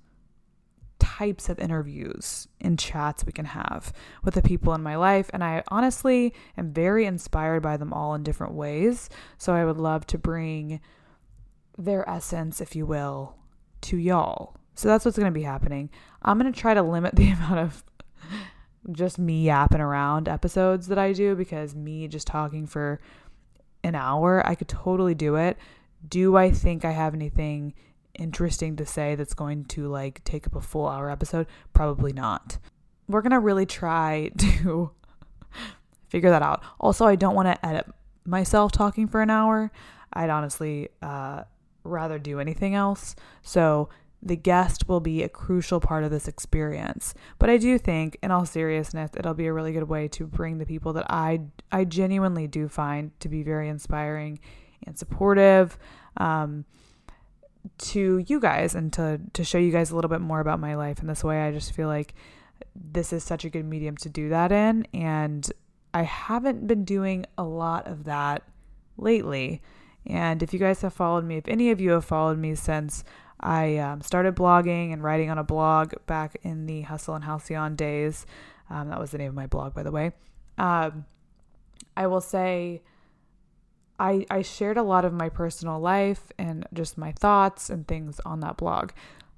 types 0.99 1.49
of 1.49 1.59
interviews 1.59 2.49
and 2.61 2.79
chats 2.79 3.25
we 3.25 3.33
can 3.33 3.47
have 3.47 3.95
with 4.25 4.35
the 4.35 4.43
people 4.43 4.75
in 4.75 4.83
my 4.83 4.97
life. 4.97 5.31
And 5.33 5.43
I 5.43 5.63
honestly 5.69 6.35
am 6.59 6.71
very 6.71 7.07
inspired 7.07 7.63
by 7.63 7.79
them 7.79 7.95
all 7.95 8.15
in 8.15 8.25
different 8.25 8.53
ways. 8.53 9.09
So 9.39 9.55
I 9.55 9.65
would 9.65 9.79
love 9.79 10.07
to 10.09 10.19
bring 10.19 10.81
their 11.79 12.09
essence, 12.09 12.61
if 12.61 12.75
you 12.75 12.87
will, 12.87 13.37
to 13.83 13.97
y'all. 13.97 14.57
So 14.75 14.89
that's 14.89 15.05
what's 15.05 15.19
going 15.19 15.33
to 15.33 15.39
be 15.39 15.45
happening. 15.45 15.91
I'm 16.23 16.39
going 16.39 16.53
to 16.53 16.59
try 16.59 16.75
to 16.75 16.83
limit 16.83 17.17
the 17.17 17.31
amount 17.31 17.59
of 17.59 17.85
just 18.93 19.19
me 19.19 19.45
yapping 19.45 19.81
around 19.81 20.29
episodes 20.29 20.87
that 20.89 20.99
I 20.99 21.13
do 21.13 21.35
because 21.35 21.75
me 21.75 22.07
just 22.09 22.27
talking 22.27 22.67
for 22.67 23.01
an 23.83 23.95
hour, 23.95 24.47
I 24.47 24.55
could 24.55 24.69
totally 24.69 25.15
do 25.15 25.37
it. 25.37 25.57
Do 26.07 26.37
I 26.37 26.51
think 26.51 26.85
I 26.85 26.93
have 26.93 27.15
anything 27.15 27.75
interesting 28.15 28.77
to 28.77 28.87
say 28.87 29.15
that's 29.15 29.35
going 29.35 29.65
to 29.65 29.89
like 29.89 30.23
take 30.25 30.47
up 30.47 30.55
a 30.55 30.61
full 30.61 30.87
hour 30.87 31.11
episode? 31.11 31.47
Probably 31.73 32.13
not. 32.13 32.59
We're 33.09 33.23
going 33.23 33.33
to 33.33 33.41
really 33.41 33.67
try 33.67 34.31
to 34.39 34.91
figure 36.09 36.31
that 36.31 36.43
out. 36.43 36.63
Also, 36.79 37.07
I 37.07 37.17
don't 37.17 37.35
want 37.35 37.49
to 37.49 37.67
edit 37.67 37.87
myself 38.25 38.73
talking 38.73 39.07
for 39.07 39.21
an 39.23 39.31
hour. 39.31 39.71
I'd 40.13 40.31
honestly 40.31 40.89
uh, 41.03 41.43
rather 41.87 42.19
do 42.19 42.41
anything 42.41 42.75
else. 42.75 43.17
So 43.43 43.89
the 44.23 44.37
guest 44.37 44.89
will 44.89 45.01
be 45.01 45.23
a 45.23 45.29
crucial 45.29 45.81
part 45.81 46.03
of 46.05 46.11
this 46.11 46.27
experience. 46.27 47.15
But 47.39 47.51
I 47.51 47.59
do 47.59 47.79
think, 47.79 48.19
in 48.23 48.31
all 48.31 48.47
seriousness, 48.47 49.11
it'll 49.17 49.35
be 49.35 49.47
a 49.47 49.53
really 49.53 49.73
good 49.73 49.89
way 49.89 50.09
to 50.09 50.27
bring 50.27 50.59
the 50.59 50.67
people 50.67 50.93
that 50.95 51.07
I 51.11 51.43
I 51.71 51.85
genuinely 51.85 52.47
do 52.47 52.69
find 52.69 53.19
to 53.21 53.29
be 53.29 53.43
very 53.43 53.69
inspiring 53.69 54.39
and 54.85 54.99
supportive. 54.99 55.79
Um, 56.17 56.65
to 57.79 58.25
you 58.27 58.41
guys 58.41 58.75
and 58.75 58.93
to 58.93 59.21
to 59.33 59.45
show 59.45 59.59
you 59.59 59.73
guys 59.73 59.91
a 59.91 59.95
little 59.95 60.09
bit 60.09 60.21
more 60.21 60.41
about 60.41 60.61
my 60.61 60.75
life 60.75 61.01
in 61.01 61.07
this 61.07 61.25
way 61.25 61.43
i 61.43 61.51
just 61.51 61.73
feel 61.73 61.89
like 61.89 62.15
this 62.75 63.13
is 63.13 63.25
such 63.25 63.45
a 63.45 63.51
good 63.51 63.65
medium 63.65 63.97
to 63.97 64.09
do 64.09 64.29
that 64.29 64.53
in 64.53 64.87
and 64.95 65.53
i 65.93 66.03
haven't 66.03 66.67
been 66.67 66.85
doing 66.85 67.27
a 67.37 67.43
lot 67.43 67.87
of 67.87 68.05
that 68.05 68.43
lately 68.97 69.61
and 70.07 70.43
if 70.43 70.53
you 70.53 70.59
guys 70.59 70.83
have 70.83 70.93
followed 70.93 71.25
me 71.25 71.37
if 71.37 71.49
any 71.49 71.71
of 71.71 71.81
you 71.81 71.91
have 71.91 72.05
followed 72.05 72.39
me 72.39 72.55
since 72.55 73.05
i 73.41 73.77
um, 73.77 74.01
started 74.01 74.35
blogging 74.35 74.93
and 74.93 75.03
writing 75.03 75.31
on 75.31 75.39
a 75.39 75.45
blog 75.45 75.93
back 76.07 76.37
in 76.43 76.67
the 76.67 76.83
hustle 76.83 77.15
and 77.15 77.25
halcyon 77.25 77.75
days 77.77 78.27
um, 78.71 78.89
that 78.89 78.99
was 78.99 79.11
the 79.11 79.19
name 79.19 79.29
of 79.29 79.35
my 79.35 79.47
blog 79.47 79.75
by 79.75 79.83
the 79.83 79.91
way 79.91 80.13
um, 80.59 81.05
i 81.97 82.07
will 82.07 82.21
say 82.21 82.83
I, 83.99 84.27
I 84.31 84.43
shared 84.43 84.77
a 84.77 84.83
lot 84.83 85.05
of 85.05 85.13
my 85.13 85.29
personal 85.29 85.81
life 85.81 86.31
and 86.39 86.67
just 86.73 86.99
my 86.99 87.13
thoughts 87.13 87.71
and 87.71 87.87
things 87.87 88.21
on 88.25 88.41
that 88.41 88.57
blog. 88.57 88.91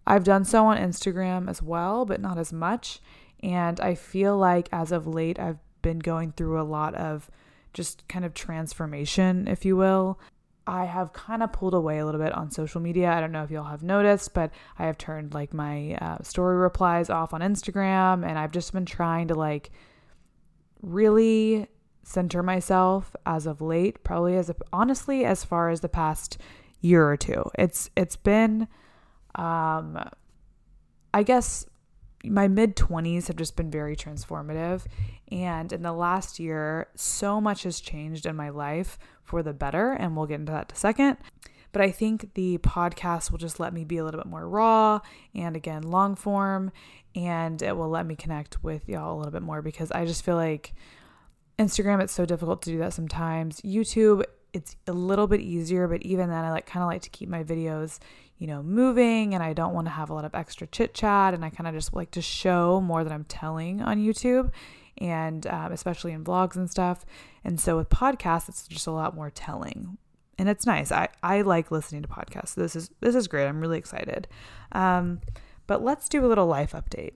I've 0.06 0.24
done 0.24 0.44
so 0.44 0.66
on 0.66 0.78
Instagram 0.78 1.48
as 1.48 1.62
well, 1.62 2.04
but 2.04 2.20
not 2.20 2.38
as 2.38 2.52
much. 2.52 3.00
And 3.42 3.78
I 3.80 3.94
feel 3.94 4.36
like 4.36 4.68
as 4.72 4.90
of 4.90 5.06
late, 5.06 5.38
I've 5.38 5.58
been 5.82 5.98
going 6.00 6.32
through 6.32 6.60
a 6.60 6.62
lot 6.62 6.94
of 6.94 7.30
just 7.72 8.06
kind 8.08 8.24
of 8.24 8.34
transformation, 8.34 9.46
if 9.46 9.64
you 9.64 9.76
will. 9.76 10.18
I 10.68 10.84
have 10.84 11.14
kind 11.14 11.42
of 11.42 11.50
pulled 11.50 11.72
away 11.72 11.98
a 11.98 12.04
little 12.04 12.20
bit 12.20 12.32
on 12.34 12.50
social 12.50 12.80
media. 12.80 13.10
I 13.10 13.20
don't 13.20 13.32
know 13.32 13.42
if 13.42 13.50
y'all 13.50 13.64
have 13.64 13.82
noticed, 13.82 14.34
but 14.34 14.50
I 14.78 14.84
have 14.84 14.98
turned 14.98 15.32
like 15.32 15.54
my 15.54 15.94
uh, 15.94 16.22
story 16.22 16.58
replies 16.58 17.08
off 17.08 17.32
on 17.32 17.40
Instagram, 17.40 18.24
and 18.24 18.38
I've 18.38 18.52
just 18.52 18.74
been 18.74 18.84
trying 18.84 19.28
to 19.28 19.34
like 19.34 19.70
really 20.82 21.68
center 22.02 22.42
myself 22.42 23.16
as 23.24 23.46
of 23.46 23.62
late, 23.62 24.04
probably 24.04 24.36
as 24.36 24.50
honestly 24.70 25.24
as 25.24 25.42
far 25.42 25.70
as 25.70 25.80
the 25.80 25.88
past 25.88 26.36
year 26.82 27.08
or 27.08 27.16
two. 27.16 27.44
It's 27.58 27.88
it's 27.96 28.16
been 28.16 28.68
um 29.34 29.98
I 31.14 31.22
guess 31.22 31.64
my 32.28 32.48
mid 32.48 32.76
20s 32.76 33.26
have 33.26 33.36
just 33.36 33.56
been 33.56 33.70
very 33.70 33.96
transformative 33.96 34.84
and 35.30 35.72
in 35.72 35.82
the 35.82 35.92
last 35.92 36.38
year 36.38 36.88
so 36.94 37.40
much 37.40 37.62
has 37.64 37.80
changed 37.80 38.26
in 38.26 38.36
my 38.36 38.48
life 38.48 38.98
for 39.22 39.42
the 39.42 39.52
better 39.52 39.92
and 39.92 40.16
we'll 40.16 40.26
get 40.26 40.40
into 40.40 40.52
that 40.52 40.70
in 40.70 40.74
a 40.74 40.78
second. 40.78 41.16
But 41.72 41.82
I 41.82 41.90
think 41.90 42.34
the 42.34 42.58
podcast 42.58 43.30
will 43.30 43.38
just 43.38 43.60
let 43.60 43.74
me 43.74 43.84
be 43.84 43.98
a 43.98 44.04
little 44.04 44.20
bit 44.20 44.28
more 44.28 44.48
raw 44.48 45.00
and 45.34 45.54
again 45.56 45.82
long 45.82 46.14
form 46.14 46.72
and 47.14 47.60
it 47.62 47.76
will 47.76 47.90
let 47.90 48.06
me 48.06 48.16
connect 48.16 48.62
with 48.62 48.88
y'all 48.88 49.14
a 49.14 49.18
little 49.18 49.32
bit 49.32 49.42
more 49.42 49.62
because 49.62 49.90
I 49.90 50.04
just 50.04 50.24
feel 50.24 50.36
like 50.36 50.72
Instagram, 51.58 52.00
it's 52.00 52.12
so 52.12 52.24
difficult 52.24 52.62
to 52.62 52.70
do 52.70 52.78
that 52.78 52.92
sometimes. 52.92 53.60
YouTube, 53.62 54.22
it's 54.52 54.76
a 54.86 54.92
little 54.92 55.26
bit 55.26 55.40
easier, 55.40 55.88
but 55.88 56.02
even 56.02 56.28
then, 56.30 56.44
I 56.44 56.50
like 56.50 56.66
kind 56.66 56.82
of 56.82 56.88
like 56.88 57.02
to 57.02 57.10
keep 57.10 57.28
my 57.28 57.42
videos, 57.42 57.98
you 58.38 58.46
know, 58.46 58.62
moving, 58.62 59.34
and 59.34 59.42
I 59.42 59.52
don't 59.52 59.74
want 59.74 59.86
to 59.86 59.92
have 59.92 60.10
a 60.10 60.14
lot 60.14 60.24
of 60.24 60.34
extra 60.34 60.66
chit 60.66 60.94
chat, 60.94 61.34
and 61.34 61.44
I 61.44 61.50
kind 61.50 61.66
of 61.66 61.74
just 61.74 61.94
like 61.94 62.10
to 62.12 62.22
show 62.22 62.80
more 62.80 63.04
than 63.04 63.12
I'm 63.12 63.24
telling 63.24 63.82
on 63.82 63.98
YouTube, 63.98 64.50
and 64.98 65.46
um, 65.46 65.72
especially 65.72 66.12
in 66.12 66.24
vlogs 66.24 66.56
and 66.56 66.70
stuff. 66.70 67.04
And 67.44 67.60
so 67.60 67.76
with 67.76 67.88
podcasts, 67.88 68.48
it's 68.48 68.66
just 68.66 68.86
a 68.86 68.92
lot 68.92 69.14
more 69.14 69.30
telling, 69.30 69.98
and 70.38 70.48
it's 70.48 70.66
nice. 70.66 70.92
I 70.92 71.08
I 71.22 71.42
like 71.42 71.70
listening 71.70 72.02
to 72.02 72.08
podcasts. 72.08 72.54
This 72.54 72.76
is 72.76 72.90
this 73.00 73.14
is 73.14 73.28
great. 73.28 73.46
I'm 73.46 73.60
really 73.60 73.78
excited. 73.78 74.28
Um, 74.72 75.20
but 75.66 75.82
let's 75.82 76.08
do 76.08 76.24
a 76.24 76.28
little 76.28 76.46
life 76.46 76.72
update, 76.72 77.14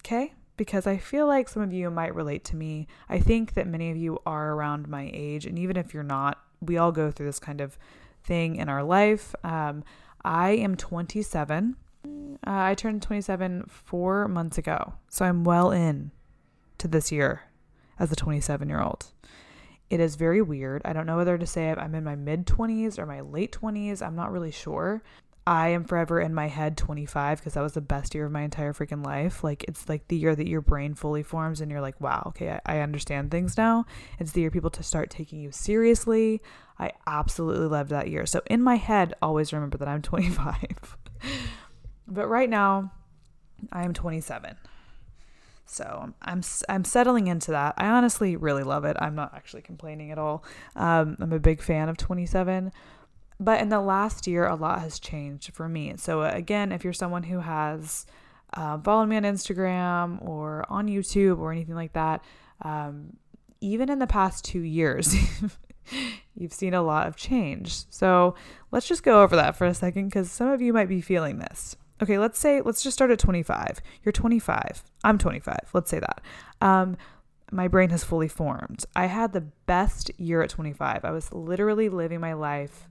okay? 0.00 0.32
because 0.56 0.86
I 0.86 0.96
feel 0.96 1.26
like 1.26 1.48
some 1.48 1.62
of 1.62 1.72
you 1.72 1.90
might 1.90 2.14
relate 2.14 2.44
to 2.46 2.56
me. 2.56 2.86
I 3.08 3.18
think 3.18 3.54
that 3.54 3.66
many 3.66 3.90
of 3.90 3.96
you 3.96 4.18
are 4.26 4.52
around 4.52 4.88
my 4.88 5.10
age, 5.12 5.46
and 5.46 5.58
even 5.58 5.76
if 5.76 5.92
you're 5.94 6.02
not, 6.02 6.40
we 6.60 6.76
all 6.76 6.92
go 6.92 7.10
through 7.10 7.26
this 7.26 7.38
kind 7.38 7.60
of 7.60 7.78
thing 8.22 8.56
in 8.56 8.68
our 8.68 8.82
life. 8.82 9.34
Um, 9.42 9.82
I 10.24 10.50
am 10.50 10.76
27. 10.76 11.76
Uh, 12.04 12.08
I 12.44 12.74
turned 12.74 13.02
27 13.02 13.64
four 13.68 14.28
months 14.28 14.58
ago, 14.58 14.94
so 15.08 15.24
I'm 15.24 15.44
well 15.44 15.70
in 15.70 16.10
to 16.78 16.88
this 16.88 17.12
year 17.12 17.42
as 17.98 18.10
a 18.10 18.16
27 18.16 18.68
year 18.68 18.80
old. 18.80 19.06
It 19.90 20.00
is 20.00 20.16
very 20.16 20.40
weird. 20.40 20.82
I 20.84 20.92
don't 20.92 21.06
know 21.06 21.16
whether 21.16 21.36
to 21.36 21.46
say 21.46 21.70
I'm 21.70 21.94
in 21.94 22.04
my 22.04 22.16
mid 22.16 22.46
20s 22.46 22.98
or 22.98 23.06
my 23.06 23.20
late 23.20 23.52
20s. 23.52 24.00
I'm 24.00 24.16
not 24.16 24.32
really 24.32 24.50
sure. 24.50 25.02
I 25.46 25.68
am 25.68 25.84
forever 25.84 26.20
in 26.20 26.34
my 26.34 26.46
head 26.46 26.76
25 26.76 27.38
because 27.38 27.54
that 27.54 27.62
was 27.62 27.72
the 27.72 27.80
best 27.80 28.14
year 28.14 28.26
of 28.26 28.32
my 28.32 28.42
entire 28.42 28.72
freaking 28.72 29.04
life. 29.04 29.42
Like, 29.42 29.64
it's 29.64 29.88
like 29.88 30.06
the 30.08 30.16
year 30.16 30.36
that 30.36 30.48
your 30.48 30.60
brain 30.60 30.94
fully 30.94 31.22
forms 31.22 31.60
and 31.60 31.70
you're 31.70 31.80
like, 31.80 32.00
wow, 32.00 32.22
okay, 32.28 32.60
I, 32.64 32.76
I 32.76 32.80
understand 32.80 33.30
things 33.30 33.56
now. 33.56 33.84
It's 34.20 34.32
the 34.32 34.42
year 34.42 34.50
people 34.50 34.70
to 34.70 34.82
start 34.82 35.10
taking 35.10 35.40
you 35.40 35.50
seriously. 35.50 36.40
I 36.78 36.92
absolutely 37.06 37.66
loved 37.66 37.90
that 37.90 38.08
year. 38.08 38.24
So, 38.26 38.40
in 38.46 38.62
my 38.62 38.76
head, 38.76 39.14
always 39.20 39.52
remember 39.52 39.78
that 39.78 39.88
I'm 39.88 40.02
25. 40.02 40.96
but 42.06 42.28
right 42.28 42.50
now, 42.50 42.92
I 43.72 43.84
am 43.84 43.92
27. 43.92 44.56
So 45.66 46.12
I'm 46.20 46.42
I'm 46.68 46.84
settling 46.84 47.28
into 47.28 47.52
that. 47.52 47.74
I 47.78 47.86
honestly 47.86 48.36
really 48.36 48.62
love 48.62 48.84
it. 48.84 48.94
I'm 49.00 49.14
not 49.14 49.32
actually 49.34 49.62
complaining 49.62 50.10
at 50.10 50.18
all. 50.18 50.44
Um, 50.76 51.16
I'm 51.18 51.32
a 51.32 51.38
big 51.38 51.62
fan 51.62 51.88
of 51.88 51.96
27. 51.96 52.72
But 53.42 53.60
in 53.60 53.70
the 53.70 53.80
last 53.80 54.28
year, 54.28 54.46
a 54.46 54.54
lot 54.54 54.80
has 54.80 55.00
changed 55.00 55.52
for 55.52 55.68
me. 55.68 55.94
So, 55.96 56.22
again, 56.22 56.70
if 56.70 56.84
you're 56.84 56.92
someone 56.92 57.24
who 57.24 57.40
has 57.40 58.06
uh, 58.54 58.78
followed 58.78 59.06
me 59.06 59.16
on 59.16 59.24
Instagram 59.24 60.24
or 60.24 60.64
on 60.68 60.86
YouTube 60.86 61.38
or 61.38 61.50
anything 61.50 61.74
like 61.74 61.92
that, 61.94 62.24
um, 62.62 63.16
even 63.60 63.90
in 63.90 63.98
the 63.98 64.06
past 64.06 64.44
two 64.44 64.60
years, 64.60 65.16
you've 66.36 66.52
seen 66.52 66.72
a 66.72 66.82
lot 66.82 67.08
of 67.08 67.16
change. 67.16 67.84
So, 67.90 68.36
let's 68.70 68.86
just 68.86 69.02
go 69.02 69.22
over 69.22 69.34
that 69.34 69.56
for 69.56 69.66
a 69.66 69.74
second 69.74 70.06
because 70.06 70.30
some 70.30 70.48
of 70.48 70.62
you 70.62 70.72
might 70.72 70.88
be 70.88 71.00
feeling 71.00 71.38
this. 71.38 71.76
Okay, 72.00 72.18
let's 72.18 72.38
say, 72.38 72.60
let's 72.60 72.82
just 72.82 72.96
start 72.96 73.10
at 73.10 73.18
25. 73.18 73.80
You're 74.04 74.12
25. 74.12 74.84
I'm 75.02 75.18
25. 75.18 75.56
Let's 75.72 75.90
say 75.90 75.98
that. 75.98 76.20
Um, 76.60 76.96
my 77.50 77.68
brain 77.68 77.90
has 77.90 78.02
fully 78.02 78.28
formed. 78.28 78.84
I 78.94 79.06
had 79.06 79.32
the 79.32 79.42
best 79.66 80.12
year 80.18 80.42
at 80.42 80.50
25. 80.50 81.04
I 81.04 81.10
was 81.10 81.32
literally 81.32 81.88
living 81.88 82.20
my 82.20 82.32
life 82.32 82.88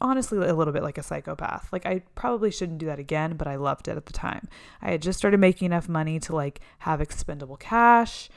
honestly 0.00 0.38
a 0.38 0.54
little 0.54 0.72
bit 0.72 0.82
like 0.82 0.98
a 0.98 1.02
psychopath. 1.02 1.72
Like 1.72 1.86
I 1.86 2.02
probably 2.14 2.50
shouldn't 2.50 2.78
do 2.78 2.86
that 2.86 2.98
again, 2.98 3.36
but 3.36 3.48
I 3.48 3.56
loved 3.56 3.88
it 3.88 3.96
at 3.96 4.06
the 4.06 4.12
time. 4.12 4.48
I 4.80 4.90
had 4.92 5.02
just 5.02 5.18
started 5.18 5.40
making 5.40 5.66
enough 5.66 5.88
money 5.88 6.18
to 6.20 6.34
like 6.34 6.60
have 6.80 7.00
expendable 7.00 7.56
cash. 7.56 8.28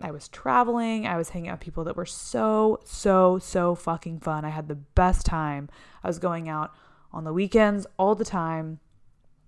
I 0.00 0.10
was 0.10 0.28
traveling. 0.28 1.06
I 1.06 1.16
was 1.16 1.30
hanging 1.30 1.48
out 1.48 1.58
with 1.58 1.64
people 1.64 1.84
that 1.84 1.96
were 1.96 2.06
so 2.06 2.80
so 2.84 3.38
so 3.38 3.74
fucking 3.74 4.20
fun. 4.20 4.44
I 4.44 4.50
had 4.50 4.68
the 4.68 4.74
best 4.74 5.24
time. 5.24 5.68
I 6.02 6.08
was 6.08 6.18
going 6.18 6.48
out 6.48 6.72
on 7.12 7.24
the 7.24 7.32
weekends 7.32 7.86
all 7.98 8.14
the 8.14 8.24
time. 8.24 8.80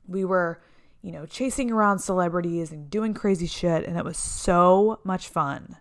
We 0.07 0.25
were, 0.25 0.63
you 1.03 1.11
know, 1.11 1.27
chasing 1.27 1.71
around 1.71 1.99
celebrities 1.99 2.71
and 2.71 2.89
doing 2.89 3.13
crazy 3.13 3.47
shit 3.47 3.85
and 3.85 3.99
it 3.99 4.05
was 4.05 4.19
so 4.19 5.01
much 5.05 5.29
fun 5.29 5.77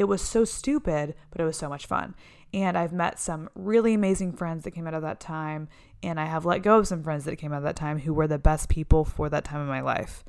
it 0.00 0.08
was 0.08 0.22
so 0.22 0.46
stupid, 0.46 1.14
but 1.30 1.42
it 1.42 1.44
was 1.44 1.58
so 1.58 1.68
much 1.68 1.84
fun. 1.84 2.14
And 2.52 2.76
I've 2.76 2.92
met 2.92 3.20
some 3.20 3.48
really 3.54 3.94
amazing 3.94 4.32
friends 4.32 4.64
that 4.64 4.72
came 4.72 4.86
out 4.86 4.94
of 4.94 5.02
that 5.02 5.20
time. 5.20 5.68
And 6.02 6.18
I 6.18 6.24
have 6.24 6.44
let 6.44 6.62
go 6.62 6.78
of 6.78 6.88
some 6.88 7.02
friends 7.02 7.24
that 7.24 7.36
came 7.36 7.52
out 7.52 7.58
of 7.58 7.62
that 7.64 7.76
time 7.76 7.98
who 8.00 8.12
were 8.12 8.26
the 8.26 8.38
best 8.38 8.68
people 8.68 9.04
for 9.04 9.28
that 9.28 9.44
time 9.44 9.60
of 9.60 9.68
my 9.68 9.80
life. 9.80 10.24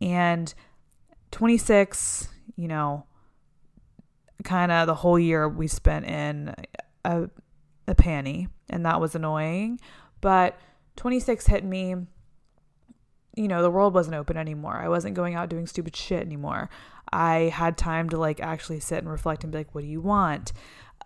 And 0.00 0.52
26, 1.30 2.28
you 2.56 2.68
know, 2.68 3.04
kind 4.44 4.72
of 4.72 4.86
the 4.86 4.94
whole 4.94 5.18
year 5.18 5.48
we 5.48 5.66
spent 5.66 6.06
in 6.06 6.54
a, 7.04 7.28
a 7.86 7.94
panty, 7.94 8.48
and 8.70 8.86
that 8.86 9.00
was 9.00 9.14
annoying. 9.14 9.80
But 10.20 10.58
26 10.96 11.46
hit 11.46 11.64
me. 11.64 11.94
You 13.36 13.46
know, 13.46 13.62
the 13.62 13.70
world 13.70 13.94
wasn't 13.94 14.16
open 14.16 14.36
anymore. 14.36 14.76
I 14.76 14.88
wasn't 14.88 15.14
going 15.14 15.36
out 15.36 15.48
doing 15.48 15.66
stupid 15.66 15.94
shit 15.94 16.22
anymore. 16.22 16.68
I 17.12 17.52
had 17.54 17.76
time 17.76 18.08
to 18.10 18.18
like 18.18 18.40
actually 18.40 18.80
sit 18.80 18.98
and 18.98 19.08
reflect 19.08 19.44
and 19.44 19.52
be 19.52 19.58
like, 19.58 19.74
what 19.74 19.82
do 19.82 19.86
you 19.86 20.00
want? 20.00 20.52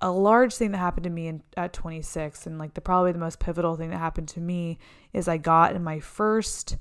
A 0.02 0.10
large 0.10 0.54
thing 0.54 0.72
that 0.72 0.78
happened 0.78 1.04
to 1.04 1.10
me 1.10 1.28
in, 1.28 1.42
at 1.56 1.72
26, 1.72 2.46
and 2.46 2.58
like 2.58 2.74
the 2.74 2.80
probably 2.80 3.12
the 3.12 3.18
most 3.18 3.38
pivotal 3.38 3.76
thing 3.76 3.90
that 3.90 3.98
happened 3.98 4.28
to 4.28 4.40
me 4.40 4.78
is 5.12 5.28
I 5.28 5.36
got 5.36 5.76
in 5.76 5.84
my 5.84 6.00
first 6.00 6.76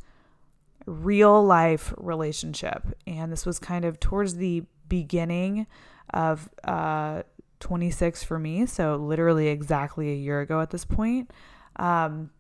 real 0.86 1.44
life 1.44 1.94
relationship. 1.98 2.88
And 3.06 3.32
this 3.32 3.46
was 3.46 3.60
kind 3.60 3.86
of 3.86 4.00
towards 4.00 4.36
the 4.36 4.64
beginning 4.90 5.68
of 6.14 6.50
uh, 6.64 7.24
26 7.60 8.24
for 8.24 8.40
me. 8.40 8.66
So, 8.66 8.96
literally 8.96 9.48
exactly 9.48 10.12
a 10.12 10.16
year 10.16 10.42
ago 10.42 10.60
at 10.60 10.72
this 10.72 10.84
point, 10.84 11.32
um, 11.78 12.32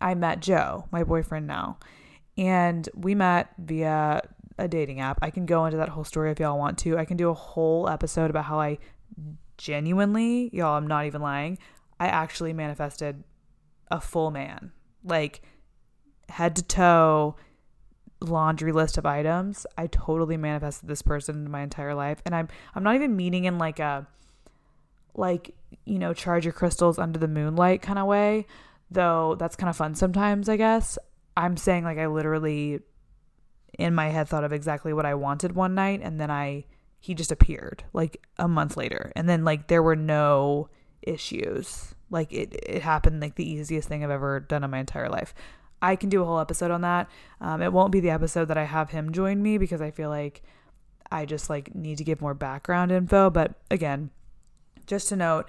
I 0.00 0.14
met 0.14 0.40
Joe, 0.40 0.86
my 0.90 1.04
boyfriend 1.04 1.46
now. 1.46 1.78
And 2.36 2.88
we 2.94 3.14
met 3.14 3.50
via 3.58 4.22
a 4.58 4.68
dating 4.68 5.00
app. 5.00 5.18
I 5.22 5.30
can 5.30 5.46
go 5.46 5.64
into 5.64 5.76
that 5.78 5.88
whole 5.88 6.04
story 6.04 6.30
if 6.30 6.40
y'all 6.40 6.58
want 6.58 6.78
to. 6.78 6.96
I 6.96 7.04
can 7.04 7.16
do 7.16 7.28
a 7.28 7.34
whole 7.34 7.88
episode 7.88 8.30
about 8.30 8.44
how 8.44 8.60
I 8.60 8.78
genuinely, 9.58 10.50
y'all, 10.52 10.76
I'm 10.76 10.86
not 10.86 11.06
even 11.06 11.22
lying, 11.22 11.58
I 11.98 12.06
actually 12.08 12.52
manifested 12.52 13.24
a 13.90 14.00
full 14.00 14.30
man. 14.30 14.72
Like, 15.04 15.42
head 16.28 16.56
to 16.56 16.62
toe, 16.62 17.36
laundry 18.20 18.72
list 18.72 18.98
of 18.98 19.06
items. 19.06 19.66
I 19.76 19.86
totally 19.86 20.36
manifested 20.36 20.88
this 20.88 21.02
person 21.02 21.44
in 21.44 21.50
my 21.50 21.62
entire 21.62 21.94
life. 21.94 22.20
And 22.24 22.34
I'm 22.34 22.48
I'm 22.74 22.82
not 22.82 22.94
even 22.94 23.16
meaning 23.16 23.44
in 23.44 23.58
like 23.58 23.78
a 23.78 24.06
like, 25.14 25.54
you 25.84 25.98
know, 25.98 26.12
charge 26.12 26.44
your 26.44 26.52
crystals 26.52 26.98
under 26.98 27.18
the 27.18 27.28
moonlight 27.28 27.82
kind 27.82 27.98
of 27.98 28.06
way, 28.06 28.46
though 28.90 29.36
that's 29.38 29.56
kind 29.56 29.70
of 29.70 29.76
fun 29.76 29.94
sometimes, 29.94 30.48
I 30.48 30.56
guess. 30.56 30.98
I'm 31.36 31.56
saying 31.56 31.84
like 31.84 31.98
I 31.98 32.06
literally 32.06 32.80
in 33.78 33.94
my 33.94 34.08
head 34.08 34.28
thought 34.28 34.44
of 34.44 34.52
exactly 34.52 34.92
what 34.92 35.06
I 35.06 35.14
wanted 35.14 35.54
one 35.54 35.74
night 35.74 36.00
and 36.02 36.20
then 36.20 36.30
I 36.30 36.64
he 37.04 37.12
just 37.12 37.30
appeared 37.30 37.84
like 37.92 38.26
a 38.38 38.48
month 38.48 38.78
later. 38.78 39.12
And 39.14 39.28
then 39.28 39.44
like 39.44 39.66
there 39.66 39.82
were 39.82 39.94
no 39.94 40.70
issues. 41.02 41.94
Like 42.08 42.32
it 42.32 42.58
it 42.66 42.80
happened 42.80 43.20
like 43.20 43.34
the 43.34 43.46
easiest 43.46 43.90
thing 43.90 44.02
I've 44.02 44.08
ever 44.08 44.40
done 44.40 44.64
in 44.64 44.70
my 44.70 44.78
entire 44.78 45.10
life. 45.10 45.34
I 45.82 45.96
can 45.96 46.08
do 46.08 46.22
a 46.22 46.24
whole 46.24 46.40
episode 46.40 46.70
on 46.70 46.80
that. 46.80 47.10
Um, 47.42 47.60
it 47.60 47.74
won't 47.74 47.92
be 47.92 48.00
the 48.00 48.08
episode 48.08 48.46
that 48.46 48.56
I 48.56 48.64
have 48.64 48.88
him 48.88 49.12
join 49.12 49.42
me 49.42 49.58
because 49.58 49.82
I 49.82 49.90
feel 49.90 50.08
like 50.08 50.40
I 51.12 51.26
just 51.26 51.50
like 51.50 51.74
need 51.74 51.98
to 51.98 52.04
give 52.04 52.22
more 52.22 52.32
background 52.32 52.90
info. 52.90 53.28
But 53.28 53.52
again, 53.70 54.08
just 54.86 55.10
to 55.10 55.16
note, 55.16 55.46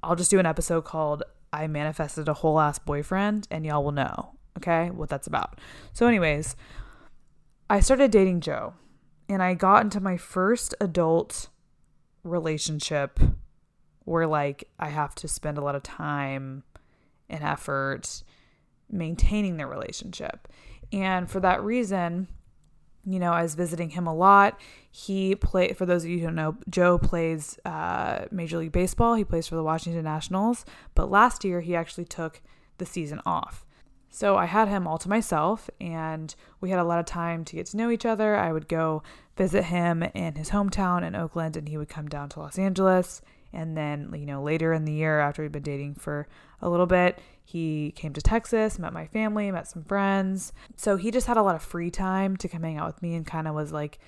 I'll 0.00 0.14
just 0.14 0.30
do 0.30 0.38
an 0.38 0.46
episode 0.46 0.84
called 0.84 1.24
I 1.52 1.66
Manifested 1.66 2.28
a 2.28 2.34
Whole 2.34 2.60
Ass 2.60 2.78
Boyfriend 2.78 3.48
and 3.50 3.66
y'all 3.66 3.82
will 3.82 3.90
know, 3.90 4.36
okay, 4.58 4.90
what 4.90 5.08
that's 5.08 5.26
about. 5.26 5.60
So, 5.92 6.06
anyways, 6.06 6.54
I 7.68 7.80
started 7.80 8.12
dating 8.12 8.42
Joe 8.42 8.74
and 9.28 9.42
I 9.42 9.54
got 9.54 9.82
into 9.82 10.00
my 10.00 10.16
first 10.16 10.74
adult 10.80 11.48
relationship 12.22 13.18
where 14.04 14.26
like 14.26 14.68
I 14.78 14.88
have 14.88 15.14
to 15.16 15.28
spend 15.28 15.58
a 15.58 15.62
lot 15.62 15.74
of 15.74 15.82
time 15.82 16.62
and 17.28 17.42
effort 17.42 18.22
maintaining 18.90 19.56
the 19.56 19.66
relationship. 19.66 20.48
And 20.92 21.30
for 21.30 21.40
that 21.40 21.62
reason, 21.62 22.28
you 23.06 23.18
know, 23.18 23.32
I 23.32 23.42
was 23.42 23.54
visiting 23.54 23.90
him 23.90 24.06
a 24.06 24.14
lot. 24.14 24.58
He 24.90 25.34
played, 25.34 25.76
for 25.76 25.86
those 25.86 26.04
of 26.04 26.10
you 26.10 26.18
who 26.18 26.26
don't 26.26 26.34
know, 26.34 26.56
Joe 26.68 26.98
plays 26.98 27.58
uh, 27.64 28.26
Major 28.30 28.58
League 28.58 28.72
Baseball. 28.72 29.14
He 29.14 29.24
plays 29.24 29.46
for 29.46 29.56
the 29.56 29.62
Washington 29.62 30.04
Nationals. 30.04 30.64
But 30.94 31.10
last 31.10 31.44
year, 31.44 31.60
he 31.60 31.76
actually 31.76 32.06
took 32.06 32.40
the 32.78 32.86
season 32.86 33.20
off. 33.26 33.63
So 34.14 34.36
I 34.36 34.44
had 34.44 34.68
him 34.68 34.86
all 34.86 34.96
to 34.98 35.08
myself, 35.08 35.68
and 35.80 36.32
we 36.60 36.70
had 36.70 36.78
a 36.78 36.84
lot 36.84 37.00
of 37.00 37.04
time 37.04 37.44
to 37.46 37.56
get 37.56 37.66
to 37.66 37.76
know 37.76 37.90
each 37.90 38.06
other. 38.06 38.36
I 38.36 38.52
would 38.52 38.68
go 38.68 39.02
visit 39.36 39.64
him 39.64 40.04
in 40.04 40.36
his 40.36 40.50
hometown 40.50 41.02
in 41.02 41.16
Oakland, 41.16 41.56
and 41.56 41.68
he 41.68 41.76
would 41.76 41.88
come 41.88 42.06
down 42.06 42.28
to 42.28 42.38
Los 42.38 42.56
Angeles. 42.56 43.22
And 43.52 43.76
then, 43.76 44.14
you 44.16 44.24
know, 44.24 44.40
later 44.40 44.72
in 44.72 44.84
the 44.84 44.92
year, 44.92 45.18
after 45.18 45.42
we'd 45.42 45.50
been 45.50 45.64
dating 45.64 45.96
for 45.96 46.28
a 46.62 46.68
little 46.68 46.86
bit, 46.86 47.18
he 47.42 47.92
came 47.96 48.12
to 48.12 48.22
Texas, 48.22 48.78
met 48.78 48.92
my 48.92 49.08
family, 49.08 49.50
met 49.50 49.66
some 49.66 49.82
friends. 49.82 50.52
So 50.76 50.94
he 50.96 51.10
just 51.10 51.26
had 51.26 51.36
a 51.36 51.42
lot 51.42 51.56
of 51.56 51.62
free 51.62 51.90
time 51.90 52.36
to 52.36 52.48
come 52.48 52.62
hang 52.62 52.78
out 52.78 52.86
with 52.86 53.02
me 53.02 53.16
and 53.16 53.26
kind 53.26 53.48
of 53.48 53.56
was 53.56 53.72
like, 53.72 53.98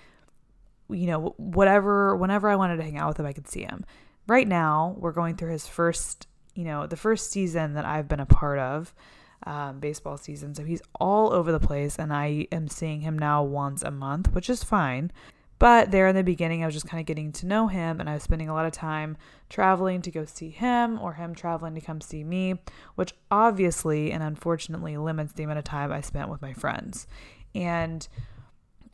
you 0.89 1.09
know, 1.09 1.35
whatever, 1.37 2.15
whenever 2.15 2.49
I 2.49 2.55
wanted 2.55 2.77
to 2.77 2.85
hang 2.85 2.97
out 2.97 3.09
with 3.09 3.19
him, 3.19 3.27
I 3.27 3.33
could 3.33 3.49
see 3.49 3.63
him. 3.63 3.85
Right 4.29 4.47
now, 4.47 4.95
we're 5.01 5.11
going 5.11 5.35
through 5.35 5.51
his 5.51 5.67
first, 5.67 6.29
you 6.55 6.63
know, 6.63 6.87
the 6.87 6.97
first 6.97 7.33
season 7.33 7.75
that 7.75 7.85
I've 7.85 8.07
been 8.07 8.21
a 8.21 8.27
part 8.27 8.61
of, 8.61 8.95
um, 9.45 9.81
baseball 9.81 10.17
season. 10.17 10.55
So 10.55 10.65
he's 10.65 10.83
all 10.99 11.33
over 11.33 11.53
the 11.53 11.61
place, 11.61 11.99
and 11.99 12.13
I 12.13 12.47
am 12.53 12.69
seeing 12.69 13.01
him 13.01 13.19
now 13.19 13.43
once 13.43 13.83
a 13.83 13.91
month, 13.91 14.35
which 14.35 14.51
is 14.51 14.65
fine. 14.65 15.11
But 15.59 15.91
there 15.91 16.07
in 16.07 16.15
the 16.15 16.23
beginning, 16.23 16.63
I 16.63 16.67
was 16.67 16.75
just 16.75 16.87
kind 16.87 17.01
of 17.01 17.07
getting 17.07 17.33
to 17.33 17.47
know 17.47 17.67
him, 17.67 17.99
and 17.99 18.11
I 18.11 18.15
was 18.15 18.23
spending 18.23 18.49
a 18.49 18.55
lot 18.55 18.67
of 18.67 18.73
time 18.73 19.17
traveling 19.49 20.03
to 20.03 20.11
go 20.11 20.25
see 20.27 20.51
him 20.51 20.99
or 21.01 21.15
him 21.15 21.35
traveling 21.35 21.75
to 21.75 21.81
come 21.81 22.01
see 22.01 22.25
me, 22.25 22.57
which 22.95 23.15
obviously 23.31 24.13
and 24.13 24.23
unfortunately 24.23 24.97
limits 24.99 25.33
the 25.33 25.45
amount 25.45 25.59
of 25.59 25.65
time 25.65 25.93
I 25.93 26.03
spent 26.03 26.29
with 26.29 26.43
my 26.43 26.53
friends. 26.53 27.07
And 27.55 28.07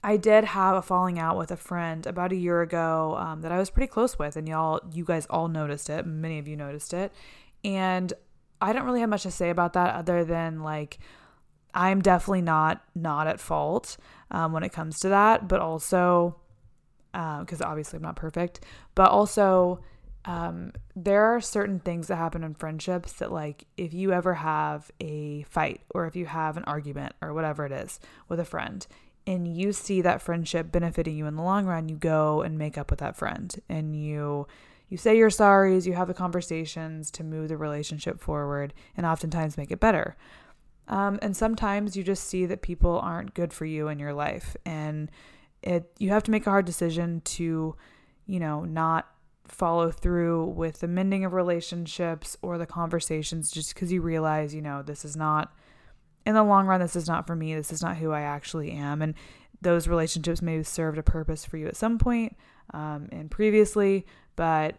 I 0.05 0.17
did 0.17 0.45
have 0.45 0.77
a 0.77 0.83
falling 0.83 1.19
out 1.19 1.37
with 1.37 1.51
a 1.51 1.57
friend 1.57 2.07
about 2.07 2.33
a 2.33 2.37
year 2.37 2.63
ago 2.63 3.17
um, 3.19 3.43
that 3.43 3.51
I 3.51 3.59
was 3.59 3.71
pretty 3.71 3.89
close 3.89 4.19
with, 4.19 4.37
and 4.37 4.49
y'all, 4.49 4.81
you 4.93 5.05
guys 5.05 5.27
all 5.27 5.49
noticed 5.49 5.91
it. 5.91 6.07
Many 6.07 6.39
of 6.39 6.47
you 6.47 6.57
noticed 6.57 6.95
it, 6.95 7.13
and 7.65 8.13
I 8.63 8.73
don't 8.73 8.85
really 8.85 9.01
have 9.01 9.09
much 9.09 9.25
to 9.25 9.31
say 9.31 9.51
about 9.51 9.73
that 9.75 9.95
other 9.95 10.25
than 10.25 10.63
like 10.63 10.99
I'm 11.75 12.01
definitely 12.01 12.43
not 12.43 12.83
not 12.95 13.27
at 13.27 13.41
fault 13.41 13.97
um, 14.31 14.53
when 14.53 14.63
it 14.63 14.73
comes 14.73 15.01
to 15.01 15.09
that, 15.11 15.49
but 15.49 15.61
also 15.61 16.37
because 17.13 17.61
um, 17.61 17.71
obviously 17.71 17.99
I'm 17.99 18.03
not 18.03 18.17
perfect, 18.17 18.61
but 18.95 19.11
also 19.11 19.81
um, 20.25 20.73
there 20.95 21.25
are 21.25 21.41
certain 21.41 21.81
things 21.81 22.07
that 22.07 22.17
happen 22.17 22.45
in 22.45 22.55
friendships 22.55 23.15
that, 23.15 23.33
like, 23.33 23.67
if 23.77 23.93
you 23.93 24.13
ever 24.13 24.35
have 24.35 24.91
a 25.01 25.43
fight 25.43 25.81
or 25.91 26.07
if 26.07 26.15
you 26.15 26.27
have 26.27 26.57
an 26.57 26.65
argument 26.65 27.15
or 27.21 27.35
whatever 27.35 27.67
it 27.67 27.73
is 27.73 27.99
with 28.29 28.39
a 28.39 28.45
friend, 28.45 28.87
and 29.27 29.49
you 29.49 29.73
see 29.73 30.01
that 30.01 30.23
friendship 30.23 30.71
benefiting 30.71 31.17
you 31.17 31.27
in 31.27 31.37
the 31.37 31.43
long 31.43 31.67
run, 31.67 31.89
you 31.89 31.97
go 31.97 32.43
and 32.43 32.57
make 32.57 32.79
up 32.79 32.91
with 32.91 33.01
that 33.01 33.17
friend 33.17 33.61
and 33.69 33.97
you 33.97 34.47
you 34.93 34.99
say 34.99 35.17
your 35.17 35.31
sorries, 35.31 35.87
you 35.87 35.95
have 35.95 36.07
the 36.07 36.13
conversations 36.13 37.11
to 37.13 37.25
move 37.25 37.49
the 37.49 37.57
relationship 37.57 38.21
forward 38.21 38.75
and 38.95 39.07
oftentimes 39.07 39.57
make 39.57 39.71
it 39.71 39.81
better. 39.81 40.19
Um, 40.87 41.19
and 41.23 41.35
sometimes 41.35 41.97
you 41.97 42.03
just 42.03 42.25
see 42.25 42.45
that 42.45 42.61
people 42.61 43.01
aren't 43.01 43.33
good 43.33 43.55
for 43.55 43.65
you 43.65 43.89
in 43.89 43.99
your 43.99 44.13
life 44.13 44.55
and 44.67 45.11
it 45.63 45.91
you 45.99 46.11
have 46.11 46.25
to 46.25 46.31
make 46.31 46.47
a 46.47 46.51
hard 46.51 46.67
decision 46.67 47.23
to, 47.23 47.75
you 48.27 48.39
know, 48.39 48.67
not 48.67 49.09
follow 49.49 49.91
through 49.91 50.45
with 50.49 50.81
the 50.81 50.89
mending 50.89 51.25
of 51.25 51.33
relationships 51.33 52.37
or 52.43 52.59
the 52.59 52.67
conversations 52.67 53.51
just 53.51 53.75
because 53.75 53.91
you 53.91 54.03
realize, 54.03 54.55
you 54.55 54.61
know, 54.61 54.83
this 54.83 55.07
is 55.07 55.17
not 55.17 55.55
in 56.27 56.35
the 56.35 56.45
long 56.45 56.67
run 56.67 56.83
this 56.83 56.97
is 56.97 57.09
not 57.09 57.27
for 57.27 57.35
me. 57.35 57.55
This 57.55 57.73
is 57.73 57.81
not 57.81 57.97
who 57.97 58.13
I 58.13 58.21
actually 58.21 58.73
am 58.73 59.01
and 59.01 59.15
those 59.63 59.89
relationships 59.89 60.43
may 60.43 60.57
have 60.57 60.69
served 60.69 60.99
a 60.99 61.03
purpose 61.03 61.47
for 61.47 61.57
you 61.57 61.67
at 61.67 61.77
some 61.77 61.97
point 61.97 62.37
um, 62.71 63.09
and 63.13 63.31
previously, 63.31 64.07
but 64.37 64.77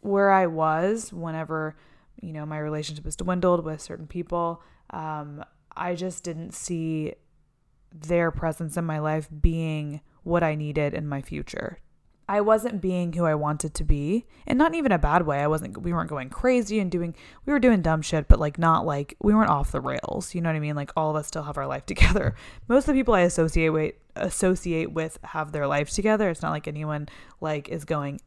where 0.00 0.30
I 0.30 0.46
was 0.46 1.12
whenever 1.12 1.76
you 2.20 2.32
know 2.32 2.44
my 2.44 2.58
relationship 2.58 3.04
was 3.04 3.16
dwindled 3.16 3.64
with 3.64 3.80
certain 3.80 4.06
people, 4.06 4.62
um, 4.90 5.44
I 5.76 5.94
just 5.94 6.24
didn't 6.24 6.52
see 6.52 7.14
their 7.94 8.30
presence 8.30 8.76
in 8.76 8.84
my 8.84 8.98
life 8.98 9.28
being 9.40 10.00
what 10.22 10.42
I 10.42 10.54
needed 10.54 10.94
in 10.94 11.08
my 11.08 11.20
future. 11.20 11.78
I 12.28 12.40
wasn't 12.40 12.80
being 12.80 13.12
who 13.12 13.24
I 13.24 13.34
wanted 13.34 13.74
to 13.74 13.84
be, 13.84 14.26
and 14.46 14.56
not 14.56 14.74
even 14.74 14.92
a 14.92 14.98
bad 14.98 15.26
way. 15.26 15.40
I 15.40 15.48
wasn't 15.48 15.82
we 15.82 15.92
weren't 15.92 16.08
going 16.08 16.30
crazy 16.30 16.78
and 16.78 16.90
doing 16.90 17.14
we 17.44 17.52
were 17.52 17.58
doing 17.58 17.82
dumb 17.82 18.00
shit, 18.00 18.28
but 18.28 18.40
like 18.40 18.58
not 18.58 18.86
like 18.86 19.16
we 19.20 19.34
weren't 19.34 19.50
off 19.50 19.72
the 19.72 19.80
rails. 19.80 20.34
You 20.34 20.40
know 20.40 20.48
what 20.48 20.56
I 20.56 20.60
mean? 20.60 20.76
Like 20.76 20.92
all 20.96 21.10
of 21.10 21.16
us 21.16 21.26
still 21.26 21.42
have 21.42 21.58
our 21.58 21.66
life 21.66 21.84
together. 21.92 22.34
Most 22.68 22.88
of 22.88 22.94
the 22.94 23.00
people 23.00 23.14
I 23.14 23.20
associate 23.20 23.70
with 23.70 23.94
associate 24.14 24.92
with 24.92 25.18
have 25.24 25.52
their 25.52 25.66
life 25.66 25.90
together. 25.90 26.30
It's 26.30 26.42
not 26.42 26.52
like 26.52 26.68
anyone 26.68 27.08
like 27.40 27.68
is 27.68 27.84
going 27.84 28.20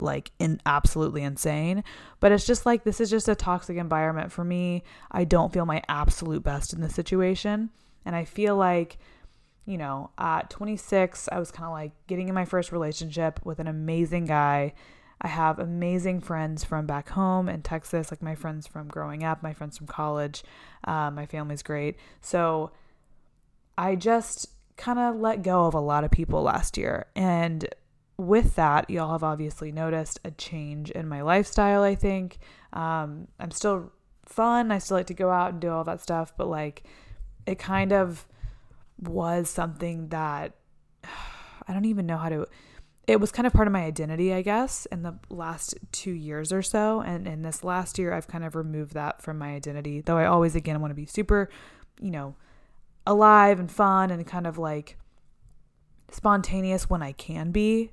like 0.00 0.30
in 0.38 0.60
absolutely 0.66 1.22
insane 1.22 1.82
but 2.20 2.32
it's 2.32 2.46
just 2.46 2.64
like 2.66 2.84
this 2.84 3.00
is 3.00 3.10
just 3.10 3.28
a 3.28 3.34
toxic 3.34 3.76
environment 3.76 4.30
for 4.30 4.44
me 4.44 4.82
i 5.10 5.24
don't 5.24 5.52
feel 5.52 5.66
my 5.66 5.82
absolute 5.88 6.42
best 6.42 6.72
in 6.72 6.80
this 6.80 6.94
situation 6.94 7.70
and 8.08 8.16
I 8.16 8.24
feel 8.24 8.56
like, 8.56 8.96
you 9.66 9.76
know, 9.76 10.08
at 10.16 10.48
26, 10.48 11.28
I 11.30 11.38
was 11.38 11.50
kind 11.50 11.66
of 11.66 11.72
like 11.72 11.92
getting 12.06 12.28
in 12.28 12.34
my 12.34 12.46
first 12.46 12.72
relationship 12.72 13.38
with 13.44 13.58
an 13.58 13.66
amazing 13.66 14.24
guy. 14.24 14.72
I 15.20 15.28
have 15.28 15.58
amazing 15.58 16.22
friends 16.22 16.64
from 16.64 16.86
back 16.86 17.10
home 17.10 17.50
in 17.50 17.60
Texas, 17.60 18.10
like 18.10 18.22
my 18.22 18.34
friends 18.34 18.66
from 18.66 18.88
growing 18.88 19.24
up, 19.24 19.42
my 19.42 19.52
friends 19.52 19.76
from 19.76 19.88
college. 19.88 20.42
Uh, 20.84 21.10
my 21.10 21.26
family's 21.26 21.62
great. 21.62 21.96
So 22.22 22.70
I 23.76 23.94
just 23.94 24.46
kind 24.78 24.98
of 24.98 25.16
let 25.16 25.42
go 25.42 25.66
of 25.66 25.74
a 25.74 25.80
lot 25.80 26.02
of 26.02 26.10
people 26.10 26.42
last 26.42 26.78
year. 26.78 27.08
And 27.14 27.68
with 28.18 28.56
that, 28.56 28.90
y'all 28.90 29.12
have 29.12 29.22
obviously 29.22 29.72
noticed 29.72 30.20
a 30.24 30.30
change 30.32 30.90
in 30.90 31.08
my 31.08 31.22
lifestyle, 31.22 31.82
I 31.82 31.94
think. 31.94 32.38
Um, 32.72 33.28
I'm 33.38 33.52
still 33.52 33.92
fun. 34.26 34.72
I 34.72 34.78
still 34.78 34.96
like 34.96 35.06
to 35.06 35.14
go 35.14 35.30
out 35.30 35.52
and 35.52 35.60
do 35.60 35.70
all 35.70 35.84
that 35.84 36.02
stuff, 36.02 36.32
but 36.36 36.48
like 36.48 36.82
it 37.46 37.58
kind 37.58 37.92
of 37.92 38.26
was 38.98 39.48
something 39.48 40.08
that 40.08 40.54
I 41.04 41.72
don't 41.72 41.84
even 41.84 42.06
know 42.06 42.16
how 42.16 42.28
to 42.28 42.46
it 43.08 43.20
was 43.20 43.32
kind 43.32 43.46
of 43.46 43.54
part 43.54 43.66
of 43.66 43.72
my 43.72 43.84
identity, 43.84 44.34
I 44.34 44.42
guess, 44.42 44.84
in 44.92 45.02
the 45.02 45.18
last 45.30 45.74
two 45.92 46.10
years 46.10 46.52
or 46.52 46.60
so. 46.60 47.00
And 47.00 47.26
in 47.26 47.40
this 47.40 47.64
last 47.64 47.98
year, 47.98 48.12
I've 48.12 48.28
kind 48.28 48.44
of 48.44 48.54
removed 48.54 48.92
that 48.92 49.22
from 49.22 49.38
my 49.38 49.54
identity, 49.54 50.02
though 50.02 50.18
I 50.18 50.26
always, 50.26 50.54
again, 50.54 50.78
want 50.82 50.90
to 50.90 50.94
be 50.94 51.06
super, 51.06 51.48
you 51.98 52.10
know, 52.10 52.36
alive 53.06 53.58
and 53.58 53.72
fun 53.72 54.10
and 54.10 54.26
kind 54.26 54.46
of 54.46 54.58
like 54.58 54.98
spontaneous 56.10 56.90
when 56.90 57.02
I 57.02 57.12
can 57.12 57.50
be. 57.50 57.92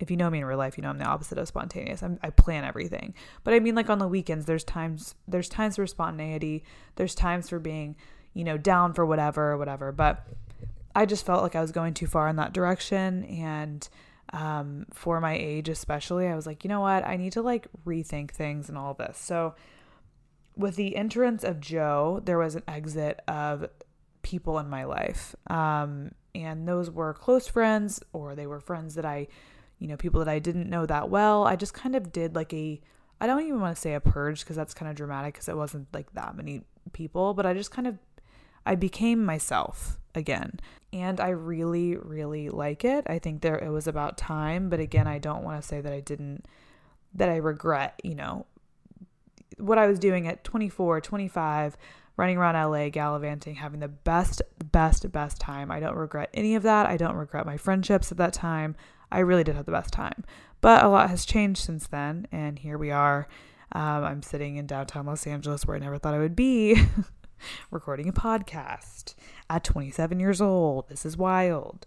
If 0.00 0.10
you 0.10 0.16
know 0.16 0.28
me 0.28 0.40
in 0.40 0.44
real 0.44 0.58
life, 0.58 0.76
you 0.76 0.82
know 0.82 0.90
I'm 0.90 0.98
the 0.98 1.04
opposite 1.04 1.38
of 1.38 1.46
spontaneous. 1.48 2.02
I'm, 2.02 2.18
I 2.22 2.30
plan 2.30 2.64
everything, 2.64 3.14
but 3.44 3.54
I 3.54 3.60
mean 3.60 3.74
like 3.74 3.90
on 3.90 3.98
the 3.98 4.08
weekends, 4.08 4.46
there's 4.46 4.64
times 4.64 5.14
there's 5.28 5.48
times 5.48 5.76
for 5.76 5.86
spontaneity. 5.86 6.64
There's 6.96 7.14
times 7.14 7.48
for 7.48 7.58
being, 7.58 7.96
you 8.32 8.44
know, 8.44 8.56
down 8.56 8.92
for 8.92 9.06
whatever 9.06 9.52
or 9.52 9.58
whatever. 9.58 9.92
But 9.92 10.26
I 10.94 11.06
just 11.06 11.24
felt 11.24 11.42
like 11.42 11.56
I 11.56 11.60
was 11.60 11.72
going 11.72 11.94
too 11.94 12.06
far 12.06 12.28
in 12.28 12.36
that 12.36 12.52
direction, 12.52 13.24
and 13.24 13.88
um, 14.32 14.86
for 14.92 15.20
my 15.20 15.36
age 15.36 15.68
especially, 15.68 16.26
I 16.26 16.34
was 16.34 16.46
like, 16.46 16.64
you 16.64 16.68
know 16.68 16.80
what, 16.80 17.06
I 17.06 17.16
need 17.16 17.32
to 17.32 17.42
like 17.42 17.68
rethink 17.86 18.32
things 18.32 18.68
and 18.68 18.76
all 18.76 18.94
this. 18.94 19.18
So 19.18 19.54
with 20.56 20.76
the 20.76 20.96
entrance 20.96 21.44
of 21.44 21.60
Joe, 21.60 22.20
there 22.24 22.38
was 22.38 22.54
an 22.54 22.62
exit 22.66 23.20
of 23.28 23.68
people 24.22 24.58
in 24.58 24.68
my 24.68 24.84
life. 24.84 25.34
Um, 25.48 26.12
and 26.34 26.66
those 26.66 26.90
were 26.90 27.14
close 27.14 27.46
friends 27.46 28.02
or 28.12 28.34
they 28.34 28.46
were 28.46 28.60
friends 28.60 28.94
that 28.96 29.04
I, 29.04 29.28
you 29.78 29.88
know, 29.88 29.96
people 29.96 30.20
that 30.20 30.30
I 30.30 30.38
didn't 30.38 30.70
know 30.70 30.86
that 30.86 31.10
well. 31.10 31.44
I 31.44 31.56
just 31.56 31.74
kind 31.74 31.94
of 31.94 32.12
did 32.12 32.34
like 32.34 32.52
a, 32.52 32.80
I 33.20 33.26
don't 33.26 33.42
even 33.42 33.60
want 33.60 33.74
to 33.74 33.80
say 33.80 33.94
a 33.94 34.00
purge 34.00 34.40
because 34.40 34.56
that's 34.56 34.74
kind 34.74 34.90
of 34.90 34.96
dramatic 34.96 35.34
because 35.34 35.48
it 35.48 35.56
wasn't 35.56 35.88
like 35.92 36.12
that 36.14 36.36
many 36.36 36.62
people, 36.92 37.34
but 37.34 37.46
I 37.46 37.54
just 37.54 37.70
kind 37.70 37.86
of, 37.86 37.98
I 38.66 38.74
became 38.74 39.24
myself 39.24 39.98
again. 40.14 40.60
And 40.92 41.20
I 41.20 41.30
really, 41.30 41.96
really 41.96 42.48
like 42.50 42.84
it. 42.84 43.04
I 43.08 43.18
think 43.18 43.42
there, 43.42 43.58
it 43.58 43.70
was 43.70 43.86
about 43.86 44.16
time. 44.16 44.68
But 44.68 44.80
again, 44.80 45.06
I 45.06 45.18
don't 45.18 45.42
want 45.42 45.60
to 45.60 45.66
say 45.66 45.80
that 45.80 45.92
I 45.92 46.00
didn't, 46.00 46.46
that 47.14 47.28
I 47.28 47.36
regret, 47.36 48.00
you 48.04 48.14
know, 48.14 48.46
what 49.58 49.78
I 49.78 49.86
was 49.86 49.98
doing 49.98 50.26
at 50.26 50.44
24, 50.44 51.00
25 51.00 51.76
running 52.16 52.36
around 52.36 52.70
LA, 52.70 52.88
gallivanting, 52.90 53.56
having 53.56 53.80
the 53.80 53.88
best, 53.88 54.40
best, 54.70 55.10
best 55.10 55.40
time. 55.40 55.70
I 55.70 55.80
don't 55.80 55.96
regret 55.96 56.30
any 56.32 56.54
of 56.54 56.62
that. 56.62 56.86
I 56.86 56.96
don't 56.96 57.16
regret 57.16 57.46
my 57.46 57.56
friendships 57.56 58.12
at 58.12 58.18
that 58.18 58.32
time. 58.32 58.76
I 59.14 59.20
really 59.20 59.44
did 59.44 59.54
have 59.54 59.66
the 59.66 59.72
best 59.72 59.92
time. 59.92 60.24
But 60.60 60.84
a 60.84 60.88
lot 60.88 61.08
has 61.08 61.24
changed 61.24 61.62
since 61.62 61.86
then, 61.86 62.26
and 62.32 62.58
here 62.58 62.76
we 62.76 62.90
are. 62.90 63.28
Um, 63.72 64.04
I'm 64.04 64.22
sitting 64.22 64.56
in 64.56 64.66
downtown 64.66 65.06
Los 65.06 65.26
Angeles 65.26 65.66
where 65.66 65.76
I 65.76 65.80
never 65.80 65.98
thought 65.98 66.14
I 66.14 66.18
would 66.18 66.34
be, 66.34 66.82
recording 67.70 68.08
a 68.08 68.12
podcast 68.12 69.14
at 69.48 69.62
27 69.62 70.18
years 70.18 70.40
old. 70.40 70.88
This 70.88 71.06
is 71.06 71.16
wild. 71.16 71.86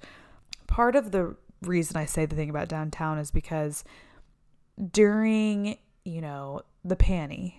Part 0.68 0.96
of 0.96 1.12
the 1.12 1.36
reason 1.62 1.98
I 1.98 2.06
say 2.06 2.26
the 2.26 2.36
thing 2.36 2.50
about 2.50 2.70
downtown 2.70 3.18
is 3.18 3.32
because 3.32 3.84
during, 4.92 5.78
you 6.06 6.22
know, 6.22 6.62
the 6.86 6.96
panty, 6.96 7.56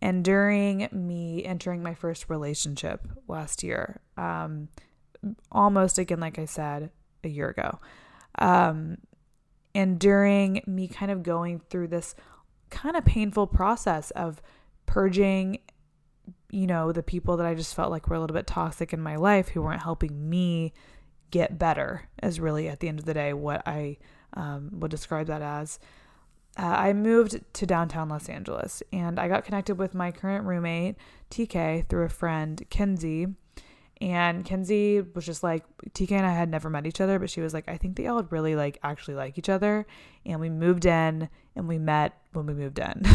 and 0.00 0.24
during 0.24 0.88
me 0.90 1.44
entering 1.44 1.82
my 1.82 1.94
first 1.94 2.28
relationship 2.28 3.06
last 3.28 3.62
year, 3.62 4.00
um, 4.16 4.68
almost 5.52 5.98
again, 5.98 6.20
like 6.20 6.38
I 6.38 6.46
said, 6.46 6.90
a 7.22 7.28
year 7.28 7.48
ago, 7.48 7.78
um, 8.38 8.98
and 9.74 9.98
during 9.98 10.62
me 10.66 10.88
kind 10.88 11.10
of 11.10 11.22
going 11.22 11.60
through 11.70 11.88
this 11.88 12.14
kind 12.70 12.96
of 12.96 13.04
painful 13.04 13.46
process 13.46 14.10
of 14.12 14.42
purging, 14.86 15.58
you 16.50 16.66
know, 16.66 16.92
the 16.92 17.02
people 17.02 17.36
that 17.36 17.46
I 17.46 17.54
just 17.54 17.74
felt 17.74 17.90
like 17.90 18.08
were 18.08 18.16
a 18.16 18.20
little 18.20 18.34
bit 18.34 18.46
toxic 18.46 18.92
in 18.92 19.00
my 19.00 19.16
life 19.16 19.48
who 19.48 19.62
weren't 19.62 19.82
helping 19.82 20.28
me 20.28 20.72
get 21.30 21.58
better, 21.58 22.08
is 22.22 22.38
really 22.38 22.68
at 22.68 22.80
the 22.80 22.88
end 22.88 23.00
of 23.00 23.04
the 23.04 23.14
day 23.14 23.32
what 23.32 23.66
I 23.66 23.98
um, 24.34 24.70
would 24.74 24.90
describe 24.90 25.26
that 25.26 25.42
as 25.42 25.78
uh, 26.56 26.62
I 26.62 26.92
moved 26.92 27.40
to 27.54 27.66
downtown 27.66 28.08
Los 28.08 28.28
Angeles 28.28 28.82
and 28.92 29.18
I 29.18 29.26
got 29.28 29.44
connected 29.44 29.76
with 29.76 29.94
my 29.94 30.12
current 30.12 30.44
roommate, 30.44 30.96
TK, 31.30 31.88
through 31.88 32.04
a 32.04 32.08
friend, 32.08 32.62
Kenzie. 32.70 33.26
And 34.04 34.44
Kenzie 34.44 35.00
was 35.00 35.24
just 35.24 35.42
like, 35.42 35.64
TK 35.92 36.12
and 36.12 36.26
I 36.26 36.34
had 36.34 36.50
never 36.50 36.68
met 36.68 36.86
each 36.86 37.00
other, 37.00 37.18
but 37.18 37.30
she 37.30 37.40
was 37.40 37.54
like, 37.54 37.68
I 37.68 37.78
think 37.78 37.96
they 37.96 38.06
all 38.06 38.22
really 38.24 38.54
like 38.54 38.78
actually 38.82 39.14
like 39.14 39.38
each 39.38 39.48
other. 39.48 39.86
And 40.26 40.40
we 40.40 40.50
moved 40.50 40.84
in 40.84 41.30
and 41.56 41.66
we 41.66 41.78
met 41.78 42.20
when 42.34 42.44
we 42.44 42.52
moved 42.52 42.78
in. 42.78 43.06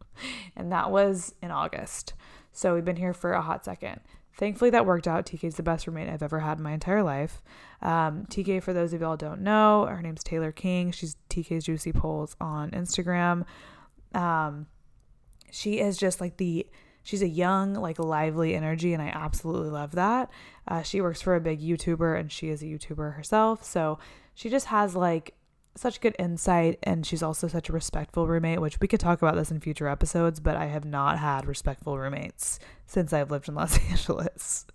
and 0.56 0.70
that 0.70 0.90
was 0.90 1.34
in 1.40 1.50
August. 1.50 2.12
So 2.52 2.74
we've 2.74 2.84
been 2.84 2.96
here 2.96 3.14
for 3.14 3.32
a 3.32 3.40
hot 3.40 3.64
second 3.64 4.00
thankfully 4.36 4.70
that 4.70 4.86
worked 4.86 5.06
out. 5.06 5.26
TK's 5.26 5.56
the 5.56 5.62
best 5.62 5.86
roommate 5.86 6.08
I've 6.08 6.22
ever 6.22 6.40
had 6.40 6.58
in 6.58 6.64
my 6.64 6.72
entire 6.72 7.02
life. 7.02 7.42
Um, 7.82 8.26
TK, 8.26 8.62
for 8.62 8.72
those 8.72 8.92
of 8.92 9.00
y'all 9.00 9.16
don't 9.16 9.42
know, 9.42 9.86
her 9.86 10.02
name's 10.02 10.24
Taylor 10.24 10.52
King. 10.52 10.90
She's 10.90 11.16
TK's 11.30 11.64
Juicy 11.64 11.92
Polls 11.92 12.36
on 12.40 12.70
Instagram. 12.72 13.44
Um, 14.14 14.66
she 15.50 15.80
is 15.80 15.96
just 15.96 16.20
like 16.20 16.36
the 16.36 16.66
she's 17.04 17.22
a 17.22 17.28
young 17.28 17.74
like 17.74 18.00
lively 18.00 18.54
energy 18.56 18.92
and 18.92 19.02
i 19.02 19.08
absolutely 19.08 19.70
love 19.70 19.92
that. 19.92 20.28
Uh, 20.66 20.82
she 20.82 21.00
works 21.00 21.22
for 21.22 21.36
a 21.36 21.40
big 21.40 21.60
youtuber 21.60 22.18
and 22.18 22.32
she 22.32 22.48
is 22.48 22.62
a 22.62 22.66
youtuber 22.66 23.14
herself. 23.14 23.62
So 23.62 23.98
she 24.34 24.48
just 24.48 24.66
has 24.66 24.96
like 24.96 25.34
such 25.76 26.00
good 26.00 26.14
insight 26.18 26.78
and 26.84 27.04
she's 27.04 27.22
also 27.22 27.48
such 27.48 27.68
a 27.68 27.72
respectful 27.72 28.28
roommate 28.28 28.60
which 28.60 28.80
we 28.80 28.86
could 28.86 29.00
talk 29.00 29.20
about 29.20 29.34
this 29.34 29.50
in 29.50 29.58
future 29.58 29.88
episodes 29.88 30.38
but 30.38 30.56
i 30.56 30.66
have 30.66 30.84
not 30.84 31.18
had 31.18 31.46
respectful 31.46 31.98
roommates 31.98 32.60
since 32.86 33.12
i've 33.12 33.32
lived 33.32 33.48
in 33.48 33.54
los 33.56 33.76
angeles. 33.90 34.66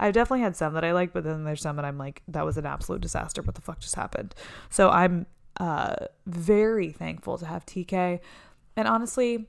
I've 0.00 0.14
definitely 0.14 0.42
had 0.42 0.56
some 0.56 0.74
that 0.74 0.84
i 0.84 0.92
like 0.92 1.12
but 1.12 1.22
then 1.22 1.44
there's 1.44 1.62
some 1.62 1.76
that 1.76 1.84
i'm 1.84 1.96
like 1.96 2.22
that 2.26 2.44
was 2.44 2.56
an 2.56 2.66
absolute 2.66 3.00
disaster. 3.00 3.40
What 3.40 3.54
the 3.54 3.60
fuck 3.60 3.78
just 3.78 3.94
happened? 3.94 4.34
So 4.68 4.90
i'm 4.90 5.26
uh 5.60 5.94
very 6.26 6.90
thankful 6.90 7.38
to 7.38 7.46
have 7.46 7.64
tk 7.64 8.20
and 8.76 8.88
honestly 8.88 9.46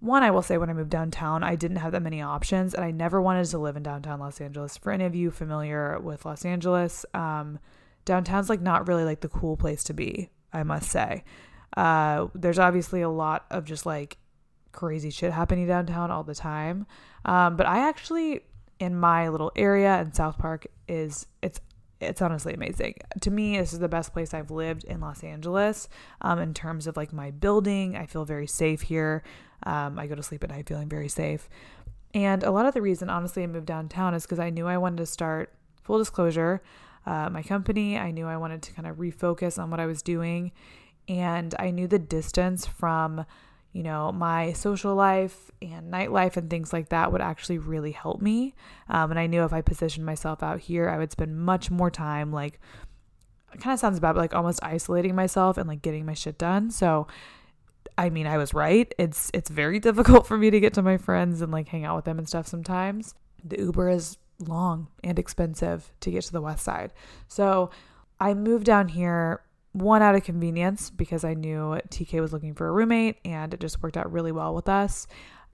one 0.00 0.22
i 0.22 0.30
will 0.30 0.42
say 0.42 0.56
when 0.56 0.70
i 0.70 0.72
moved 0.72 0.90
downtown 0.90 1.42
i 1.42 1.54
didn't 1.54 1.78
have 1.78 1.92
that 1.92 2.02
many 2.02 2.22
options 2.22 2.74
and 2.74 2.84
i 2.84 2.90
never 2.90 3.20
wanted 3.20 3.44
to 3.44 3.58
live 3.58 3.76
in 3.76 3.82
downtown 3.82 4.20
los 4.20 4.40
angeles 4.40 4.76
for 4.76 4.92
any 4.92 5.04
of 5.04 5.14
you 5.14 5.30
familiar 5.30 5.98
with 5.98 6.24
los 6.24 6.44
angeles 6.44 7.04
um 7.14 7.58
downtown's 8.08 8.48
like 8.48 8.62
not 8.62 8.88
really 8.88 9.04
like 9.04 9.20
the 9.20 9.28
cool 9.28 9.56
place 9.56 9.84
to 9.84 9.92
be, 9.92 10.30
I 10.50 10.62
must 10.62 10.90
say. 10.90 11.24
Uh, 11.76 12.28
there's 12.34 12.58
obviously 12.58 13.02
a 13.02 13.08
lot 13.08 13.44
of 13.50 13.64
just 13.64 13.84
like 13.84 14.16
crazy 14.72 15.10
shit 15.10 15.30
happening 15.30 15.66
downtown 15.66 16.10
all 16.10 16.24
the 16.24 16.34
time. 16.34 16.86
Um, 17.26 17.56
but 17.56 17.66
I 17.66 17.86
actually 17.86 18.40
in 18.80 18.96
my 18.96 19.28
little 19.28 19.52
area 19.56 20.00
in 20.00 20.12
South 20.14 20.38
Park 20.38 20.66
is 20.88 21.26
it's 21.42 21.60
it's 22.00 22.22
honestly 22.22 22.54
amazing. 22.54 22.94
To 23.20 23.30
me, 23.30 23.58
this 23.58 23.72
is 23.72 23.78
the 23.78 23.88
best 23.88 24.12
place 24.12 24.32
I've 24.32 24.50
lived 24.50 24.84
in 24.84 25.00
Los 25.00 25.24
Angeles. 25.24 25.88
Um, 26.20 26.38
in 26.38 26.54
terms 26.54 26.86
of 26.86 26.96
like 26.96 27.12
my 27.12 27.30
building, 27.30 27.96
I 27.96 28.06
feel 28.06 28.24
very 28.24 28.46
safe 28.46 28.82
here. 28.82 29.22
Um, 29.64 29.98
I 29.98 30.06
go 30.06 30.14
to 30.14 30.22
sleep 30.22 30.44
at 30.44 30.50
night 30.50 30.68
feeling 30.68 30.88
very 30.88 31.08
safe. 31.08 31.48
And 32.14 32.42
a 32.42 32.50
lot 32.50 32.66
of 32.66 32.74
the 32.74 32.82
reason, 32.82 33.10
honestly, 33.10 33.42
I 33.42 33.46
moved 33.46 33.66
downtown 33.66 34.14
is 34.14 34.22
because 34.22 34.38
I 34.38 34.50
knew 34.50 34.66
I 34.66 34.78
wanted 34.78 34.98
to 34.98 35.06
start. 35.06 35.52
Full 35.82 35.98
disclosure, 35.98 36.62
uh, 37.06 37.30
my 37.30 37.42
company. 37.42 37.98
I 37.98 38.10
knew 38.10 38.26
I 38.26 38.36
wanted 38.36 38.62
to 38.62 38.72
kind 38.72 38.86
of 38.86 38.96
refocus 38.96 39.58
on 39.58 39.70
what 39.70 39.80
I 39.80 39.86
was 39.86 40.02
doing. 40.02 40.52
And 41.08 41.54
I 41.58 41.70
knew 41.70 41.86
the 41.86 41.98
distance 41.98 42.66
from, 42.66 43.24
you 43.72 43.82
know, 43.82 44.10
my 44.12 44.52
social 44.52 44.94
life 44.94 45.50
and 45.60 45.92
nightlife 45.92 46.36
and 46.36 46.48
things 46.48 46.72
like 46.72 46.88
that 46.88 47.12
would 47.12 47.20
actually 47.20 47.58
really 47.58 47.92
help 47.92 48.20
me. 48.20 48.54
Um, 48.88 49.10
and 49.10 49.20
I 49.20 49.26
knew 49.26 49.44
if 49.44 49.52
I 49.52 49.60
positioned 49.60 50.06
myself 50.06 50.42
out 50.42 50.60
here, 50.60 50.88
I 50.88 50.98
would 50.98 51.12
spend 51.12 51.38
much 51.38 51.70
more 51.70 51.90
time 51.90 52.32
like, 52.32 52.60
it 53.52 53.60
kind 53.60 53.74
of 53.74 53.80
sounds 53.80 54.00
bad, 54.00 54.12
but 54.12 54.20
like 54.20 54.34
almost 54.34 54.60
isolating 54.62 55.14
myself 55.14 55.56
and 55.58 55.68
like 55.68 55.82
getting 55.82 56.06
my 56.06 56.14
shit 56.14 56.38
done. 56.38 56.70
So, 56.70 57.06
I 57.96 58.10
mean, 58.10 58.26
I 58.26 58.36
was 58.36 58.54
right. 58.54 58.92
It's 58.98 59.30
it's 59.34 59.50
very 59.50 59.78
difficult 59.80 60.26
for 60.26 60.38
me 60.38 60.50
to 60.50 60.60
get 60.60 60.74
to 60.74 60.82
my 60.82 60.96
friends 60.96 61.40
and 61.40 61.52
like 61.52 61.68
hang 61.68 61.84
out 61.84 61.96
with 61.96 62.04
them 62.04 62.18
and 62.18 62.28
stuff 62.28 62.46
sometimes. 62.46 63.14
The 63.44 63.58
Uber 63.58 63.90
is 63.90 64.18
long 64.38 64.88
and 65.02 65.18
expensive 65.18 65.92
to 66.00 66.10
get 66.10 66.24
to 66.24 66.32
the 66.32 66.40
west 66.40 66.64
side. 66.64 66.92
So 67.26 67.70
I 68.20 68.34
moved 68.34 68.64
down 68.64 68.88
here 68.88 69.42
one 69.78 70.02
out 70.02 70.14
of 70.14 70.24
convenience 70.24 70.90
because 70.90 71.24
I 71.24 71.34
knew 71.34 71.80
TK 71.88 72.20
was 72.20 72.32
looking 72.32 72.54
for 72.54 72.68
a 72.68 72.72
roommate 72.72 73.18
and 73.24 73.52
it 73.54 73.60
just 73.60 73.82
worked 73.82 73.96
out 73.96 74.10
really 74.12 74.32
well 74.32 74.54
with 74.54 74.68
us. 74.68 75.06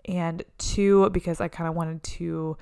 And 0.07 0.43
two, 0.59 1.09
because 1.11 1.41
I 1.41 1.49
kind 1.49 1.69
of 1.69 1.75
wanted 1.75 2.03
to 2.03 2.57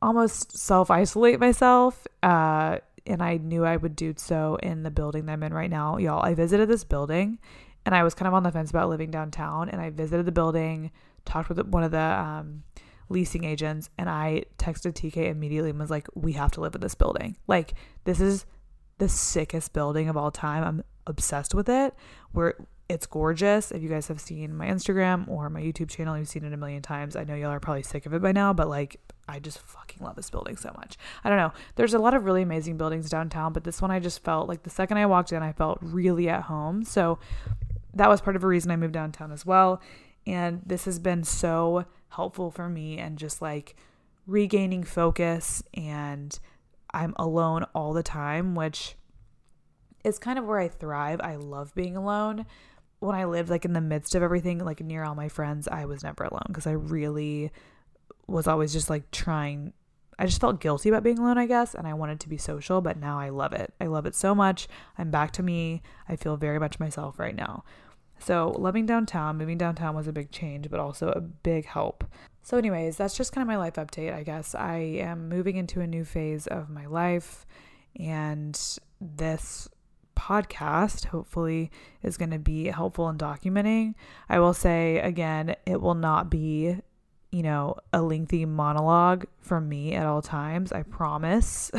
almost 0.00 0.56
self 0.56 0.90
isolate 0.90 1.40
myself. 1.40 2.06
Uh, 2.22 2.78
and 3.06 3.22
I 3.22 3.36
knew 3.36 3.64
I 3.64 3.76
would 3.76 3.94
do 3.94 4.14
so 4.16 4.58
in 4.62 4.82
the 4.82 4.90
building 4.90 5.26
that 5.26 5.32
I'm 5.32 5.42
in 5.42 5.54
right 5.54 5.70
now. 5.70 5.96
Y'all, 5.96 6.24
I 6.24 6.34
visited 6.34 6.68
this 6.68 6.84
building 6.84 7.38
and 7.84 7.94
I 7.94 8.02
was 8.02 8.14
kind 8.14 8.26
of 8.26 8.34
on 8.34 8.42
the 8.42 8.50
fence 8.50 8.70
about 8.70 8.88
living 8.88 9.10
downtown. 9.10 9.68
And 9.68 9.80
I 9.80 9.90
visited 9.90 10.26
the 10.26 10.32
building, 10.32 10.90
talked 11.24 11.48
with 11.48 11.64
one 11.66 11.84
of 11.84 11.92
the 11.92 12.00
um, 12.00 12.64
leasing 13.08 13.44
agents, 13.44 13.88
and 13.96 14.10
I 14.10 14.44
texted 14.58 14.94
TK 14.94 15.28
immediately 15.28 15.70
and 15.70 15.78
was 15.78 15.90
like, 15.90 16.08
We 16.14 16.32
have 16.32 16.50
to 16.52 16.60
live 16.60 16.74
in 16.74 16.80
this 16.80 16.96
building. 16.96 17.36
Like, 17.46 17.74
this 18.04 18.20
is 18.20 18.44
the 18.98 19.08
sickest 19.08 19.72
building 19.72 20.08
of 20.08 20.16
all 20.16 20.30
time. 20.30 20.64
I'm 20.64 20.84
obsessed 21.06 21.54
with 21.54 21.68
it. 21.68 21.94
We're 22.32 22.54
it's 22.88 23.06
gorgeous. 23.06 23.72
If 23.72 23.82
you 23.82 23.88
guys 23.88 24.06
have 24.08 24.20
seen 24.20 24.56
my 24.56 24.68
Instagram 24.68 25.28
or 25.28 25.50
my 25.50 25.60
YouTube 25.60 25.90
channel, 25.90 26.16
you've 26.16 26.28
seen 26.28 26.44
it 26.44 26.52
a 26.52 26.56
million 26.56 26.82
times. 26.82 27.16
I 27.16 27.24
know 27.24 27.34
y'all 27.34 27.50
are 27.50 27.58
probably 27.58 27.82
sick 27.82 28.06
of 28.06 28.14
it 28.14 28.22
by 28.22 28.30
now, 28.30 28.52
but 28.52 28.68
like 28.68 29.00
I 29.28 29.40
just 29.40 29.58
fucking 29.58 30.04
love 30.04 30.14
this 30.14 30.30
building 30.30 30.56
so 30.56 30.72
much. 30.76 30.96
I 31.24 31.28
don't 31.28 31.38
know. 31.38 31.52
There's 31.74 31.94
a 31.94 31.98
lot 31.98 32.14
of 32.14 32.24
really 32.24 32.42
amazing 32.42 32.76
buildings 32.76 33.10
downtown, 33.10 33.52
but 33.52 33.64
this 33.64 33.82
one 33.82 33.90
I 33.90 33.98
just 33.98 34.22
felt 34.22 34.48
like 34.48 34.62
the 34.62 34.70
second 34.70 34.98
I 34.98 35.06
walked 35.06 35.32
in, 35.32 35.42
I 35.42 35.52
felt 35.52 35.78
really 35.80 36.28
at 36.28 36.42
home. 36.42 36.84
So 36.84 37.18
that 37.94 38.08
was 38.08 38.20
part 38.20 38.36
of 38.36 38.44
a 38.44 38.46
reason 38.46 38.70
I 38.70 38.76
moved 38.76 38.94
downtown 38.94 39.32
as 39.32 39.44
well. 39.44 39.80
And 40.26 40.62
this 40.64 40.84
has 40.84 41.00
been 41.00 41.24
so 41.24 41.86
helpful 42.10 42.52
for 42.52 42.68
me 42.68 42.98
and 42.98 43.18
just 43.18 43.42
like 43.42 43.74
regaining 44.26 44.84
focus 44.84 45.62
and 45.74 46.38
I'm 46.96 47.14
alone 47.16 47.64
all 47.74 47.92
the 47.92 48.02
time, 48.02 48.54
which 48.54 48.96
is 50.02 50.18
kind 50.18 50.38
of 50.38 50.46
where 50.46 50.58
I 50.58 50.68
thrive. 50.68 51.20
I 51.20 51.36
love 51.36 51.74
being 51.74 51.96
alone 51.96 52.46
when 53.00 53.14
I 53.14 53.24
lived 53.24 53.50
like 53.50 53.64
in 53.64 53.72
the 53.72 53.80
midst 53.80 54.14
of 54.14 54.22
everything, 54.22 54.58
like 54.58 54.80
near 54.80 55.04
all 55.04 55.14
my 55.14 55.28
friends, 55.28 55.68
I 55.68 55.84
was 55.84 56.02
never 56.02 56.24
alone 56.24 56.46
because 56.48 56.66
I 56.66 56.72
really 56.72 57.52
was 58.26 58.46
always 58.46 58.72
just 58.72 58.88
like 58.90 59.10
trying. 59.10 59.72
I 60.18 60.24
just 60.24 60.40
felt 60.40 60.62
guilty 60.62 60.88
about 60.88 61.02
being 61.02 61.18
alone, 61.18 61.36
I 61.36 61.46
guess, 61.46 61.74
and 61.74 61.86
I 61.86 61.92
wanted 61.92 62.20
to 62.20 62.28
be 62.30 62.38
social, 62.38 62.80
but 62.80 62.98
now 62.98 63.20
I 63.20 63.28
love 63.28 63.52
it. 63.52 63.74
I 63.78 63.86
love 63.86 64.06
it 64.06 64.14
so 64.14 64.34
much. 64.34 64.66
I'm 64.96 65.10
back 65.10 65.32
to 65.32 65.42
me. 65.42 65.82
I 66.08 66.16
feel 66.16 66.38
very 66.38 66.58
much 66.58 66.80
myself 66.80 67.18
right 67.18 67.36
now. 67.36 67.64
So, 68.18 68.54
loving 68.58 68.86
downtown, 68.86 69.36
moving 69.36 69.58
downtown 69.58 69.94
was 69.94 70.06
a 70.06 70.12
big 70.12 70.30
change, 70.30 70.70
but 70.70 70.80
also 70.80 71.10
a 71.10 71.20
big 71.20 71.66
help. 71.66 72.02
So, 72.46 72.56
anyways, 72.56 72.96
that's 72.96 73.16
just 73.16 73.32
kind 73.32 73.42
of 73.42 73.48
my 73.48 73.56
life 73.56 73.74
update, 73.74 74.14
I 74.14 74.22
guess. 74.22 74.54
I 74.54 74.76
am 74.76 75.28
moving 75.28 75.56
into 75.56 75.80
a 75.80 75.86
new 75.86 76.04
phase 76.04 76.46
of 76.46 76.70
my 76.70 76.86
life, 76.86 77.44
and 77.98 78.56
this 79.00 79.68
podcast 80.14 81.06
hopefully 81.06 81.72
is 82.04 82.16
going 82.16 82.30
to 82.30 82.38
be 82.38 82.66
helpful 82.66 83.08
in 83.08 83.18
documenting. 83.18 83.94
I 84.28 84.38
will 84.38 84.54
say 84.54 85.00
again, 85.00 85.56
it 85.66 85.80
will 85.80 85.96
not 85.96 86.30
be, 86.30 86.76
you 87.32 87.42
know, 87.42 87.78
a 87.92 88.00
lengthy 88.00 88.44
monologue 88.44 89.24
from 89.40 89.68
me 89.68 89.94
at 89.94 90.06
all 90.06 90.22
times. 90.22 90.70
I 90.70 90.84
promise. 90.84 91.72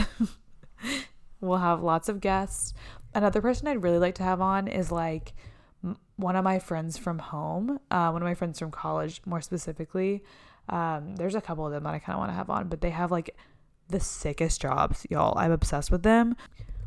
we'll 1.39 1.59
have 1.59 1.81
lots 1.81 2.09
of 2.09 2.19
guests. 2.19 2.73
Another 3.15 3.39
person 3.39 3.69
I'd 3.69 3.83
really 3.83 3.99
like 3.99 4.15
to 4.15 4.23
have 4.23 4.41
on 4.41 4.67
is 4.67 4.91
like 4.91 5.33
one 6.17 6.35
of 6.35 6.43
my 6.43 6.59
friends 6.59 6.97
from 6.97 7.19
home, 7.19 7.79
uh, 7.89 8.09
one 8.09 8.21
of 8.21 8.27
my 8.27 8.35
friends 8.35 8.59
from 8.59 8.71
college, 8.71 9.21
more 9.25 9.39
specifically. 9.39 10.23
Um, 10.69 11.15
there's 11.15 11.35
a 11.35 11.41
couple 11.41 11.65
of 11.65 11.71
them 11.71 11.83
that 11.83 11.93
I 11.93 11.99
kind 11.99 12.15
of 12.15 12.19
want 12.19 12.31
to 12.31 12.35
have 12.35 12.49
on, 12.49 12.67
but 12.67 12.81
they 12.81 12.89
have 12.89 13.11
like 13.11 13.35
the 13.89 13.99
sickest 13.99 14.61
jobs, 14.61 15.05
y'all. 15.09 15.37
I'm 15.37 15.51
obsessed 15.51 15.91
with 15.91 16.03
them. 16.03 16.35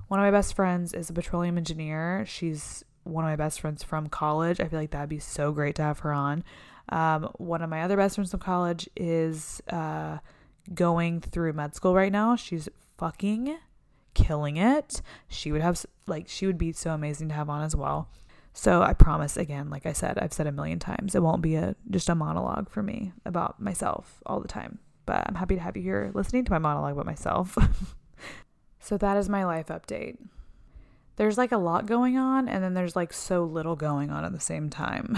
One 0.08 0.20
of 0.20 0.24
my 0.24 0.30
best 0.30 0.54
friends 0.54 0.92
is 0.92 1.08
a 1.08 1.12
petroleum 1.12 1.56
engineer. 1.56 2.24
She's 2.26 2.84
one 3.04 3.24
of 3.24 3.30
my 3.30 3.36
best 3.36 3.60
friends 3.60 3.82
from 3.82 4.08
college. 4.08 4.60
I 4.60 4.68
feel 4.68 4.78
like 4.78 4.90
that'd 4.90 5.08
be 5.08 5.18
so 5.18 5.52
great 5.52 5.76
to 5.76 5.82
have 5.82 6.00
her 6.00 6.12
on. 6.12 6.44
Um, 6.90 7.30
one 7.36 7.62
of 7.62 7.70
my 7.70 7.82
other 7.82 7.96
best 7.96 8.16
friends 8.16 8.32
from 8.32 8.40
college 8.40 8.88
is 8.96 9.62
uh, 9.70 10.18
going 10.74 11.20
through 11.20 11.52
med 11.52 11.74
school 11.74 11.94
right 11.94 12.12
now. 12.12 12.36
She's 12.36 12.68
fucking 12.98 13.56
killing 14.14 14.56
it. 14.56 15.00
She 15.28 15.52
would 15.52 15.62
have, 15.62 15.86
like, 16.06 16.28
she 16.28 16.46
would 16.46 16.58
be 16.58 16.72
so 16.72 16.90
amazing 16.90 17.28
to 17.28 17.34
have 17.34 17.48
on 17.48 17.62
as 17.62 17.76
well. 17.76 18.08
So 18.52 18.82
I 18.82 18.94
promise 18.94 19.36
again, 19.36 19.70
like 19.70 19.86
I 19.86 19.92
said, 19.92 20.18
I've 20.18 20.32
said 20.32 20.46
a 20.46 20.52
million 20.52 20.78
times, 20.78 21.14
it 21.14 21.22
won't 21.22 21.42
be 21.42 21.54
a 21.54 21.76
just 21.90 22.08
a 22.08 22.14
monologue 22.14 22.68
for 22.68 22.82
me 22.82 23.12
about 23.24 23.60
myself 23.60 24.20
all 24.26 24.40
the 24.40 24.48
time. 24.48 24.78
But 25.06 25.24
I'm 25.26 25.36
happy 25.36 25.54
to 25.54 25.60
have 25.60 25.76
you 25.76 25.82
here 25.82 26.10
listening 26.14 26.44
to 26.44 26.52
my 26.52 26.58
monologue 26.58 26.92
about 26.92 27.06
myself. 27.06 27.56
So 28.80 28.96
that 28.96 29.16
is 29.18 29.28
my 29.28 29.44
life 29.44 29.68
update. 29.68 30.16
There's 31.16 31.36
like 31.36 31.52
a 31.52 31.58
lot 31.58 31.84
going 31.84 32.16
on, 32.16 32.48
and 32.48 32.64
then 32.64 32.72
there's 32.72 32.96
like 32.96 33.12
so 33.12 33.44
little 33.44 33.76
going 33.76 34.10
on 34.10 34.24
at 34.24 34.32
the 34.32 34.40
same 34.40 34.70
time. 34.70 35.16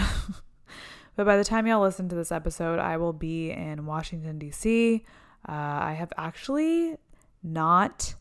but 1.15 1.25
by 1.25 1.37
the 1.37 1.45
time 1.45 1.65
y'all 1.65 1.81
listen 1.81 2.09
to 2.09 2.15
this 2.15 2.31
episode, 2.31 2.77
I 2.77 2.97
will 2.97 3.13
be 3.13 3.51
in 3.51 3.85
Washington, 3.85 4.37
D.C. 4.37 5.05
Uh, 5.47 5.51
I 5.51 5.93
have 5.93 6.11
actually 6.17 6.97
not 7.41 8.15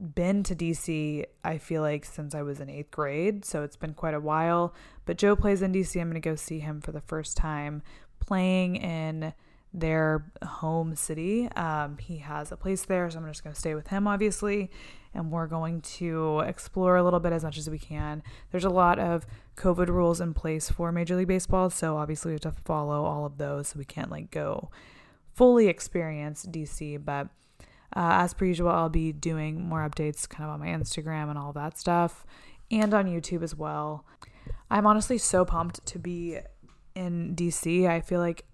been 0.00 0.42
to 0.44 0.54
DC, 0.54 1.24
I 1.44 1.58
feel 1.58 1.82
like, 1.82 2.04
since 2.04 2.34
I 2.34 2.42
was 2.42 2.60
in 2.60 2.70
eighth 2.70 2.90
grade. 2.90 3.44
So 3.44 3.62
it's 3.62 3.76
been 3.76 3.94
quite 3.94 4.14
a 4.14 4.20
while. 4.20 4.74
But 5.04 5.18
Joe 5.18 5.36
plays 5.36 5.62
in 5.62 5.72
DC. 5.72 6.00
I'm 6.00 6.08
going 6.08 6.20
to 6.20 6.28
go 6.28 6.36
see 6.36 6.60
him 6.60 6.80
for 6.80 6.92
the 6.92 7.00
first 7.00 7.36
time 7.36 7.82
playing 8.20 8.76
in 8.76 9.32
their 9.72 10.30
home 10.42 10.94
city. 10.94 11.48
Um, 11.52 11.98
he 11.98 12.18
has 12.18 12.52
a 12.52 12.56
place 12.56 12.84
there, 12.84 13.10
so 13.10 13.18
I'm 13.18 13.26
just 13.26 13.44
going 13.44 13.54
to 13.54 13.60
stay 13.60 13.74
with 13.74 13.88
him, 13.88 14.06
obviously, 14.06 14.70
and 15.14 15.30
we're 15.30 15.46
going 15.46 15.80
to 15.82 16.40
explore 16.40 16.96
a 16.96 17.04
little 17.04 17.20
bit 17.20 17.32
as 17.32 17.44
much 17.44 17.58
as 17.58 17.68
we 17.68 17.78
can. 17.78 18.22
There's 18.50 18.64
a 18.64 18.70
lot 18.70 18.98
of 18.98 19.26
COVID 19.56 19.88
rules 19.88 20.20
in 20.20 20.34
place 20.34 20.70
for 20.70 20.90
Major 20.92 21.16
League 21.16 21.28
Baseball, 21.28 21.70
so 21.70 21.96
obviously 21.96 22.30
we 22.30 22.34
have 22.34 22.54
to 22.54 22.62
follow 22.64 23.04
all 23.04 23.26
of 23.26 23.38
those, 23.38 23.68
so 23.68 23.78
we 23.78 23.84
can't 23.84 24.10
like 24.10 24.30
go 24.30 24.70
fully 25.34 25.68
experience 25.68 26.46
DC, 26.46 27.04
but. 27.04 27.28
Uh, 27.96 28.20
as 28.22 28.34
per 28.34 28.44
usual, 28.44 28.68
I'll 28.68 28.88
be 28.88 29.12
doing 29.12 29.66
more 29.66 29.88
updates 29.88 30.28
kind 30.28 30.44
of 30.44 30.50
on 30.50 30.60
my 30.60 30.66
Instagram 30.66 31.30
and 31.30 31.38
all 31.38 31.52
that 31.54 31.78
stuff 31.78 32.26
and 32.70 32.92
on 32.92 33.06
YouTube 33.06 33.42
as 33.42 33.54
well. 33.54 34.04
I'm 34.70 34.86
honestly 34.86 35.18
so 35.18 35.44
pumped 35.44 35.84
to 35.86 35.98
be 35.98 36.38
in 36.94 37.34
DC. 37.34 37.88
I 37.88 38.00
feel 38.00 38.20
like 38.20 38.44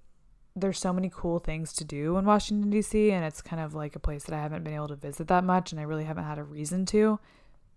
there's 0.56 0.78
so 0.78 0.92
many 0.92 1.10
cool 1.12 1.40
things 1.40 1.72
to 1.72 1.84
do 1.84 2.16
in 2.16 2.24
Washington 2.24 2.70
D.C. 2.70 3.10
and 3.10 3.24
it's 3.24 3.42
kind 3.42 3.60
of 3.60 3.74
like 3.74 3.96
a 3.96 3.98
place 3.98 4.24
that 4.24 4.34
I 4.34 4.40
haven't 4.40 4.62
been 4.62 4.74
able 4.74 4.88
to 4.88 4.96
visit 4.96 5.26
that 5.28 5.42
much 5.42 5.72
and 5.72 5.80
I 5.80 5.84
really 5.84 6.04
haven't 6.04 6.24
had 6.24 6.38
a 6.38 6.44
reason 6.44 6.86
to. 6.86 7.18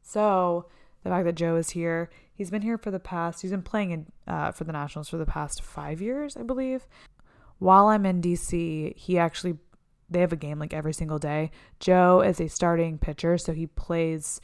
So 0.03 0.67
the 1.03 1.09
fact 1.09 1.25
that 1.25 1.35
Joe 1.35 1.55
is 1.55 1.71
here, 1.71 2.11
he's 2.33 2.51
been 2.51 2.61
here 2.61 2.77
for 2.77 2.91
the 2.91 2.99
past, 2.99 3.41
he's 3.41 3.51
been 3.51 3.63
playing 3.63 3.91
in, 3.91 4.05
uh, 4.27 4.51
for 4.51 4.63
the 4.63 4.71
Nationals 4.71 5.09
for 5.09 5.17
the 5.17 5.25
past 5.25 5.63
five 5.63 6.01
years, 6.01 6.37
I 6.37 6.43
believe. 6.43 6.85
While 7.57 7.87
I'm 7.87 8.05
in 8.05 8.21
D.C., 8.21 8.93
he 8.95 9.17
actually 9.17 9.57
they 10.09 10.19
have 10.21 10.33
a 10.33 10.37
game 10.37 10.59
like 10.59 10.73
every 10.73 10.93
single 10.93 11.19
day. 11.19 11.51
Joe 11.79 12.21
is 12.21 12.39
a 12.39 12.47
starting 12.47 12.97
pitcher, 12.97 13.37
so 13.37 13.53
he 13.53 13.67
plays 13.67 14.39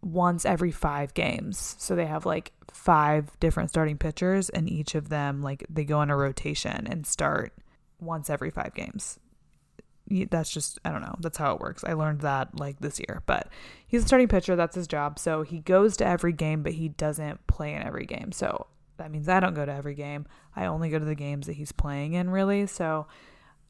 once 0.00 0.44
every 0.44 0.70
five 0.70 1.12
games. 1.14 1.76
So 1.78 1.96
they 1.96 2.06
have 2.06 2.24
like 2.24 2.52
five 2.70 3.38
different 3.40 3.70
starting 3.70 3.98
pitchers, 3.98 4.48
and 4.48 4.68
each 4.70 4.94
of 4.94 5.08
them, 5.08 5.42
like, 5.42 5.66
they 5.68 5.84
go 5.84 5.98
on 5.98 6.10
a 6.10 6.16
rotation 6.16 6.86
and 6.86 7.06
start 7.06 7.52
once 8.00 8.30
every 8.30 8.50
five 8.50 8.74
games. 8.74 9.18
That's 10.30 10.50
just, 10.50 10.78
I 10.86 10.90
don't 10.90 11.02
know. 11.02 11.16
That's 11.20 11.36
how 11.36 11.54
it 11.54 11.60
works. 11.60 11.84
I 11.84 11.92
learned 11.92 12.22
that 12.22 12.58
like 12.58 12.80
this 12.80 12.98
year, 12.98 13.22
but 13.26 13.48
he's 13.86 14.04
a 14.04 14.06
starting 14.06 14.28
pitcher. 14.28 14.56
That's 14.56 14.74
his 14.74 14.86
job. 14.86 15.18
So 15.18 15.42
he 15.42 15.58
goes 15.58 15.98
to 15.98 16.06
every 16.06 16.32
game, 16.32 16.62
but 16.62 16.72
he 16.72 16.88
doesn't 16.88 17.46
play 17.46 17.74
in 17.74 17.82
every 17.82 18.06
game. 18.06 18.32
So 18.32 18.68
that 18.96 19.10
means 19.10 19.28
I 19.28 19.38
don't 19.38 19.52
go 19.52 19.66
to 19.66 19.72
every 19.72 19.94
game. 19.94 20.24
I 20.56 20.64
only 20.64 20.88
go 20.88 20.98
to 20.98 21.04
the 21.04 21.14
games 21.14 21.46
that 21.46 21.54
he's 21.54 21.72
playing 21.72 22.14
in, 22.14 22.30
really. 22.30 22.66
So 22.66 23.06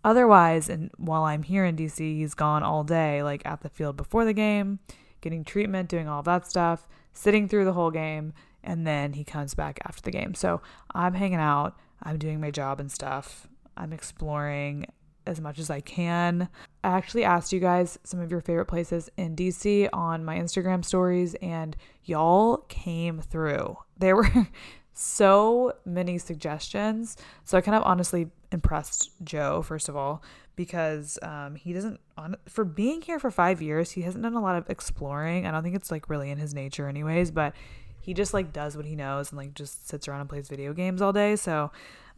otherwise, 0.04 0.68
and 0.68 0.90
while 0.96 1.24
I'm 1.24 1.42
here 1.42 1.64
in 1.64 1.76
DC, 1.76 1.98
he's 1.98 2.34
gone 2.34 2.62
all 2.62 2.84
day, 2.84 3.22
like 3.22 3.42
at 3.44 3.62
the 3.62 3.68
field 3.68 3.96
before 3.96 4.24
the 4.24 4.32
game 4.32 4.78
getting 5.20 5.44
treatment, 5.44 5.88
doing 5.88 6.08
all 6.08 6.22
that 6.22 6.48
stuff, 6.48 6.88
sitting 7.12 7.48
through 7.48 7.64
the 7.64 7.72
whole 7.72 7.90
game, 7.90 8.32
and 8.62 8.86
then 8.86 9.14
he 9.14 9.24
comes 9.24 9.54
back 9.54 9.78
after 9.84 10.02
the 10.02 10.10
game. 10.10 10.34
So 10.34 10.60
I'm 10.94 11.14
hanging 11.14 11.38
out, 11.38 11.76
I'm 12.02 12.18
doing 12.18 12.40
my 12.40 12.50
job 12.50 12.80
and 12.80 12.90
stuff, 12.90 13.48
I'm 13.76 13.92
exploring 13.92 14.86
as 15.26 15.40
much 15.40 15.58
as 15.58 15.68
I 15.70 15.80
can. 15.80 16.48
I 16.82 16.88
actually 16.88 17.24
asked 17.24 17.52
you 17.52 17.60
guys 17.60 17.98
some 18.02 18.20
of 18.20 18.30
your 18.30 18.40
favorite 18.40 18.66
places 18.66 19.10
in 19.16 19.36
DC 19.36 19.88
on 19.92 20.24
my 20.24 20.38
Instagram 20.38 20.84
stories, 20.84 21.34
and 21.36 21.76
y'all 22.04 22.58
came 22.68 23.20
through. 23.20 23.76
There 23.98 24.16
were 24.16 24.30
so 24.98 25.72
many 25.84 26.18
suggestions. 26.18 27.16
So 27.44 27.56
I 27.56 27.60
kind 27.60 27.76
of 27.76 27.84
honestly 27.84 28.30
impressed 28.50 29.12
Joe, 29.22 29.62
first 29.62 29.88
of 29.88 29.94
all, 29.94 30.24
because 30.56 31.20
um, 31.22 31.54
he 31.54 31.72
doesn't 31.72 32.00
on 32.16 32.34
for 32.48 32.64
being 32.64 33.00
here 33.02 33.20
for 33.20 33.30
five 33.30 33.62
years 33.62 33.92
he 33.92 34.02
hasn't 34.02 34.24
done 34.24 34.34
a 34.34 34.40
lot 34.40 34.56
of 34.56 34.68
exploring. 34.68 35.46
I 35.46 35.52
don't 35.52 35.62
think 35.62 35.76
it's 35.76 35.92
like 35.92 36.10
really 36.10 36.30
in 36.32 36.38
his 36.38 36.52
nature 36.52 36.88
anyways 36.88 37.30
but 37.30 37.54
he 38.00 38.12
just 38.12 38.34
like 38.34 38.52
does 38.52 38.76
what 38.76 38.86
he 38.86 38.96
knows 38.96 39.30
and 39.30 39.38
like 39.38 39.54
just 39.54 39.88
sits 39.88 40.08
around 40.08 40.20
and 40.20 40.28
plays 40.28 40.48
video 40.48 40.72
games 40.72 41.00
all 41.00 41.12
day. 41.12 41.36
So 41.36 41.70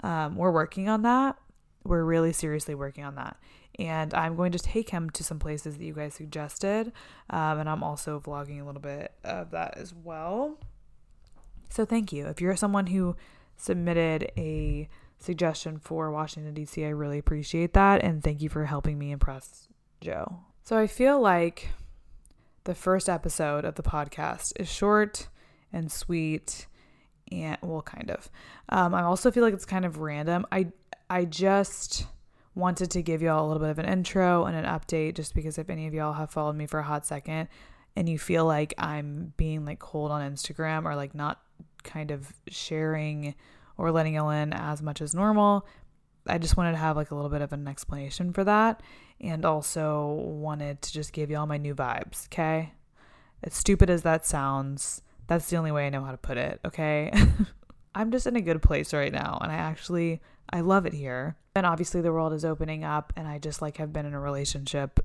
um, 0.02 0.36
we're 0.36 0.50
working 0.50 0.88
on 0.88 1.02
that. 1.02 1.36
We're 1.84 2.04
really 2.04 2.32
seriously 2.32 2.74
working 2.74 3.04
on 3.04 3.16
that. 3.16 3.36
And 3.78 4.12
i'm 4.14 4.36
going 4.36 4.52
to 4.52 4.58
take 4.58 4.90
him 4.90 5.10
to 5.10 5.22
some 5.22 5.38
places 5.38 5.78
that 5.78 5.84
you 5.84 5.94
guys 5.94 6.12
suggested 6.12 6.92
um, 7.30 7.60
and 7.60 7.68
i'm 7.68 7.82
also 7.82 8.20
vlogging 8.20 8.60
a 8.60 8.64
little 8.64 8.80
bit 8.80 9.12
of 9.22 9.52
that 9.52 9.78
as 9.78 9.94
well 9.94 10.58
so 11.70 11.84
thank 11.84 12.12
you 12.12 12.26
if 12.26 12.40
you're 12.40 12.56
someone 12.56 12.88
who 12.88 13.16
submitted 13.56 14.30
a 14.36 14.88
suggestion 15.18 15.78
for 15.78 16.10
Washington, 16.10 16.54
D.C. 16.54 16.84
I 16.84 16.88
really 16.88 17.18
appreciate 17.18 17.74
that. 17.74 18.02
And 18.02 18.24
thank 18.24 18.40
you 18.40 18.48
for 18.48 18.64
helping 18.64 18.98
me 18.98 19.12
impress 19.12 19.68
Joe. 20.00 20.40
So 20.62 20.78
I 20.78 20.86
feel 20.86 21.20
like 21.20 21.68
the 22.64 22.74
first 22.74 23.08
episode 23.08 23.64
of 23.64 23.74
the 23.74 23.82
podcast 23.82 24.52
is 24.58 24.70
short 24.70 25.28
and 25.72 25.90
sweet 25.90 26.66
and 27.32 27.56
well 27.62 27.82
kind 27.82 28.10
of 28.10 28.28
um, 28.70 28.94
i 28.94 29.02
also 29.02 29.30
feel 29.30 29.42
like 29.42 29.54
it's 29.54 29.64
kind 29.64 29.84
of 29.84 29.98
random 29.98 30.44
i 30.52 30.66
i 31.08 31.24
just 31.24 32.06
wanted 32.54 32.90
to 32.90 33.02
give 33.02 33.22
y'all 33.22 33.44
a 33.44 33.48
little 33.48 33.62
bit 33.62 33.70
of 33.70 33.78
an 33.78 33.86
intro 33.86 34.44
and 34.44 34.56
an 34.56 34.64
update 34.64 35.14
just 35.14 35.34
because 35.34 35.56
if 35.56 35.70
any 35.70 35.86
of 35.86 35.94
y'all 35.94 36.12
have 36.12 36.30
followed 36.30 36.56
me 36.56 36.66
for 36.66 36.80
a 36.80 36.82
hot 36.82 37.06
second 37.06 37.48
and 37.96 38.08
you 38.08 38.18
feel 38.18 38.44
like 38.44 38.74
i'm 38.78 39.32
being 39.36 39.64
like 39.64 39.78
cold 39.78 40.10
on 40.10 40.28
instagram 40.28 40.84
or 40.84 40.96
like 40.96 41.14
not 41.14 41.40
kind 41.82 42.10
of 42.10 42.32
sharing 42.48 43.34
or 43.76 43.90
letting 43.90 44.14
in 44.14 44.52
as 44.52 44.82
much 44.82 45.00
as 45.00 45.14
normal 45.14 45.66
i 46.26 46.38
just 46.38 46.56
wanted 46.56 46.72
to 46.72 46.78
have 46.78 46.96
like 46.96 47.10
a 47.10 47.14
little 47.14 47.30
bit 47.30 47.42
of 47.42 47.52
an 47.52 47.66
explanation 47.66 48.32
for 48.32 48.44
that 48.44 48.82
and 49.20 49.44
also 49.44 50.06
wanted 50.06 50.80
to 50.82 50.92
just 50.92 51.12
give 51.12 51.30
y'all 51.30 51.46
my 51.46 51.56
new 51.56 51.74
vibes 51.74 52.26
okay 52.26 52.72
as 53.42 53.54
stupid 53.54 53.88
as 53.88 54.02
that 54.02 54.26
sounds 54.26 55.02
that's 55.30 55.48
the 55.48 55.56
only 55.56 55.70
way 55.70 55.86
I 55.86 55.90
know 55.90 56.02
how 56.02 56.10
to 56.10 56.16
put 56.16 56.38
it, 56.38 56.58
okay? 56.64 57.12
I'm 57.94 58.10
just 58.10 58.26
in 58.26 58.34
a 58.34 58.40
good 58.40 58.62
place 58.62 58.92
right 58.92 59.12
now 59.12 59.38
and 59.40 59.52
I 59.52 59.54
actually 59.54 60.20
I 60.52 60.60
love 60.60 60.86
it 60.86 60.92
here. 60.92 61.36
And 61.54 61.64
obviously 61.64 62.00
the 62.00 62.12
world 62.12 62.32
is 62.32 62.44
opening 62.44 62.82
up 62.82 63.12
and 63.16 63.28
I 63.28 63.38
just 63.38 63.62
like 63.62 63.76
have 63.76 63.92
been 63.92 64.06
in 64.06 64.12
a 64.12 64.20
relationship 64.20 64.98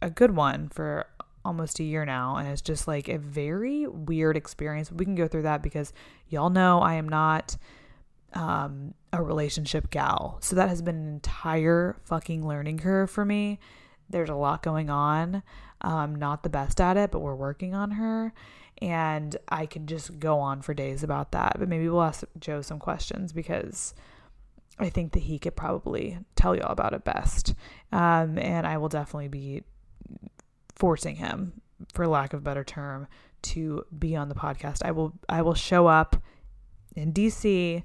a 0.00 0.08
good 0.08 0.34
one 0.34 0.70
for 0.70 1.06
almost 1.44 1.80
a 1.80 1.84
year 1.84 2.04
now 2.04 2.36
and 2.36 2.48
it's 2.48 2.62
just 2.62 2.86
like 2.86 3.08
a 3.08 3.18
very 3.18 3.86
weird 3.86 4.36
experience. 4.36 4.92
We 4.92 5.04
can 5.04 5.14
go 5.14 5.28
through 5.28 5.42
that 5.42 5.62
because 5.62 5.92
y'all 6.28 6.50
know 6.50 6.80
I 6.80 6.94
am 6.94 7.08
not 7.08 7.56
um 8.34 8.94
a 9.12 9.22
relationship 9.22 9.90
gal. 9.90 10.38
So 10.40 10.56
that 10.56 10.68
has 10.68 10.80
been 10.82 10.96
an 10.96 11.08
entire 11.08 11.96
fucking 12.04 12.46
learning 12.46 12.78
curve 12.78 13.10
for 13.10 13.24
me. 13.24 13.58
There's 14.08 14.30
a 14.30 14.34
lot 14.34 14.62
going 14.62 14.90
on. 14.90 15.42
I'm 15.80 16.14
not 16.14 16.42
the 16.42 16.48
best 16.48 16.80
at 16.80 16.96
it, 16.96 17.10
but 17.10 17.20
we're 17.20 17.34
working 17.34 17.74
on 17.74 17.92
her 17.92 18.32
and 18.82 19.36
I 19.48 19.66
can 19.66 19.86
just 19.86 20.18
go 20.18 20.40
on 20.40 20.60
for 20.60 20.74
days 20.74 21.02
about 21.02 21.32
that. 21.32 21.56
But 21.58 21.68
maybe 21.68 21.88
we'll 21.88 22.02
ask 22.02 22.24
Joe 22.38 22.62
some 22.62 22.80
questions 22.80 23.32
because 23.32 23.94
I 24.78 24.90
think 24.90 25.12
that 25.12 25.20
he 25.20 25.38
could 25.38 25.54
probably 25.54 26.18
tell 26.34 26.56
y'all 26.56 26.72
about 26.72 26.92
it 26.92 27.04
best. 27.04 27.54
Um, 27.92 28.38
and 28.38 28.66
I 28.66 28.78
will 28.78 28.88
definitely 28.88 29.28
be 29.28 29.62
forcing 30.74 31.16
him, 31.16 31.60
for 31.92 32.06
lack 32.06 32.32
of 32.32 32.40
a 32.40 32.42
better 32.42 32.64
term, 32.64 33.06
to 33.42 33.84
be 33.98 34.14
on 34.16 34.28
the 34.28 34.34
podcast. 34.34 34.78
I 34.84 34.92
will 34.92 35.12
I 35.28 35.42
will 35.42 35.54
show 35.54 35.86
up 35.86 36.16
in 36.94 37.12
DC 37.12 37.82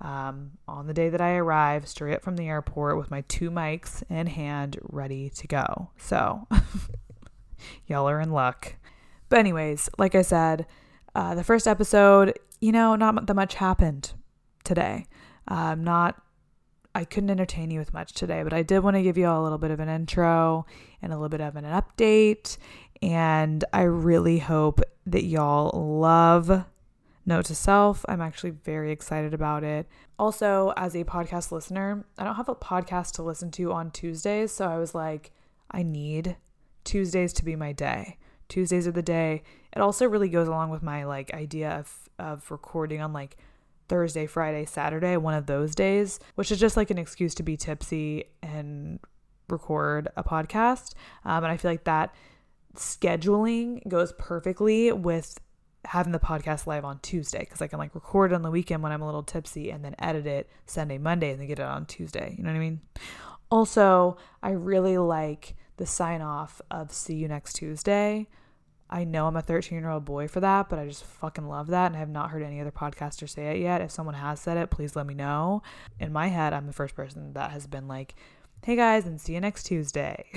um, 0.00 0.52
on 0.66 0.86
the 0.86 0.94
day 0.94 1.08
that 1.08 1.20
I 1.20 1.34
arrive, 1.34 1.88
straight 1.88 2.14
up 2.14 2.22
from 2.22 2.36
the 2.36 2.48
airport 2.48 2.98
with 2.98 3.10
my 3.10 3.22
two 3.22 3.50
mics 3.50 4.02
in 4.08 4.28
hand, 4.28 4.78
ready 4.82 5.30
to 5.30 5.46
go. 5.46 5.90
So 5.98 6.46
y'all 7.86 8.08
are 8.08 8.20
in 8.20 8.30
luck. 8.30 8.76
But, 9.28 9.40
anyways, 9.40 9.90
like 9.98 10.14
I 10.14 10.22
said, 10.22 10.66
uh, 11.14 11.34
the 11.34 11.44
first 11.44 11.66
episode, 11.66 12.38
you 12.60 12.72
know, 12.72 12.96
not 12.96 13.26
that 13.26 13.34
much 13.34 13.54
happened 13.54 14.12
today. 14.64 15.06
Um, 15.48 15.84
not, 15.84 16.22
I 16.98 17.04
couldn't 17.04 17.30
entertain 17.30 17.70
you 17.70 17.78
with 17.78 17.94
much 17.94 18.12
today, 18.12 18.42
but 18.42 18.52
I 18.52 18.64
did 18.64 18.80
want 18.80 18.96
to 18.96 19.02
give 19.04 19.16
you 19.16 19.28
all 19.28 19.40
a 19.40 19.44
little 19.44 19.56
bit 19.56 19.70
of 19.70 19.78
an 19.78 19.88
intro 19.88 20.66
and 21.00 21.12
a 21.12 21.16
little 21.16 21.28
bit 21.28 21.40
of 21.40 21.54
an 21.54 21.64
update. 21.64 22.58
And 23.00 23.64
I 23.72 23.82
really 23.82 24.40
hope 24.40 24.80
that 25.06 25.22
y'all 25.22 26.00
love 26.00 26.64
Note 27.24 27.44
to 27.44 27.54
Self. 27.54 28.04
I'm 28.08 28.20
actually 28.20 28.50
very 28.50 28.90
excited 28.90 29.32
about 29.32 29.62
it. 29.62 29.86
Also, 30.18 30.72
as 30.76 30.96
a 30.96 31.04
podcast 31.04 31.52
listener, 31.52 32.04
I 32.18 32.24
don't 32.24 32.34
have 32.34 32.48
a 32.48 32.56
podcast 32.56 33.12
to 33.12 33.22
listen 33.22 33.52
to 33.52 33.70
on 33.70 33.92
Tuesdays. 33.92 34.50
So 34.50 34.66
I 34.68 34.76
was 34.76 34.92
like, 34.92 35.30
I 35.70 35.84
need 35.84 36.36
Tuesdays 36.82 37.32
to 37.34 37.44
be 37.44 37.54
my 37.54 37.70
day. 37.70 38.18
Tuesdays 38.48 38.88
are 38.88 38.92
the 38.92 39.02
day. 39.02 39.44
It 39.72 39.80
also 39.80 40.08
really 40.08 40.30
goes 40.30 40.48
along 40.48 40.70
with 40.70 40.82
my 40.82 41.04
like 41.04 41.32
idea 41.32 41.78
of 41.78 42.08
of 42.18 42.50
recording 42.50 43.00
on 43.00 43.12
like 43.12 43.36
Thursday, 43.88 44.26
Friday, 44.26 44.64
Saturday, 44.64 45.16
one 45.16 45.34
of 45.34 45.46
those 45.46 45.74
days, 45.74 46.20
which 46.34 46.50
is 46.50 46.58
just 46.58 46.76
like 46.76 46.90
an 46.90 46.98
excuse 46.98 47.34
to 47.36 47.42
be 47.42 47.56
tipsy 47.56 48.24
and 48.42 49.00
record 49.48 50.08
a 50.16 50.22
podcast. 50.22 50.94
Um, 51.24 51.44
and 51.44 51.52
I 51.52 51.56
feel 51.56 51.70
like 51.70 51.84
that 51.84 52.14
scheduling 52.76 53.86
goes 53.88 54.12
perfectly 54.18 54.92
with 54.92 55.38
having 55.84 56.12
the 56.12 56.18
podcast 56.18 56.66
live 56.66 56.84
on 56.84 56.98
Tuesday 57.00 57.40
because 57.40 57.62
I 57.62 57.66
can 57.66 57.78
like 57.78 57.94
record 57.94 58.32
on 58.32 58.42
the 58.42 58.50
weekend 58.50 58.82
when 58.82 58.92
I'm 58.92 59.02
a 59.02 59.06
little 59.06 59.22
tipsy 59.22 59.70
and 59.70 59.84
then 59.84 59.94
edit 59.98 60.26
it 60.26 60.50
Sunday, 60.66 60.98
Monday, 60.98 61.30
and 61.30 61.40
then 61.40 61.48
get 61.48 61.58
it 61.58 61.64
on 61.64 61.86
Tuesday. 61.86 62.34
You 62.36 62.44
know 62.44 62.50
what 62.50 62.56
I 62.56 62.60
mean? 62.60 62.80
Also, 63.50 64.18
I 64.42 64.50
really 64.50 64.98
like 64.98 65.56
the 65.78 65.86
sign 65.86 66.20
off 66.20 66.60
of 66.70 66.92
see 66.92 67.14
you 67.14 67.28
next 67.28 67.54
Tuesday. 67.54 68.28
I 68.90 69.04
know 69.04 69.26
I'm 69.26 69.36
a 69.36 69.42
13 69.42 69.78
year 69.78 69.90
old 69.90 70.04
boy 70.04 70.28
for 70.28 70.40
that, 70.40 70.68
but 70.68 70.78
I 70.78 70.86
just 70.86 71.04
fucking 71.04 71.46
love 71.46 71.66
that. 71.68 71.86
And 71.86 71.96
I 71.96 71.98
have 71.98 72.08
not 72.08 72.30
heard 72.30 72.42
any 72.42 72.60
other 72.60 72.70
podcaster 72.70 73.28
say 73.28 73.56
it 73.56 73.60
yet. 73.60 73.82
If 73.82 73.90
someone 73.90 74.14
has 74.14 74.40
said 74.40 74.56
it, 74.56 74.70
please 74.70 74.96
let 74.96 75.06
me 75.06 75.14
know. 75.14 75.62
In 76.00 76.12
my 76.12 76.28
head, 76.28 76.52
I'm 76.52 76.66
the 76.66 76.72
first 76.72 76.94
person 76.94 77.34
that 77.34 77.50
has 77.50 77.66
been 77.66 77.86
like, 77.86 78.14
hey 78.64 78.76
guys, 78.76 79.04
and 79.04 79.20
see 79.20 79.34
you 79.34 79.40
next 79.40 79.64
Tuesday. 79.64 80.24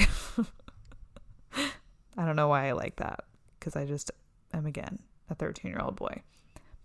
I 2.17 2.25
don't 2.25 2.35
know 2.35 2.49
why 2.49 2.67
I 2.67 2.73
like 2.73 2.97
that 2.97 3.23
because 3.59 3.75
I 3.75 3.85
just 3.85 4.11
am, 4.53 4.65
again, 4.65 4.99
a 5.29 5.35
13 5.35 5.71
year 5.71 5.81
old 5.81 5.95
boy. 5.95 6.21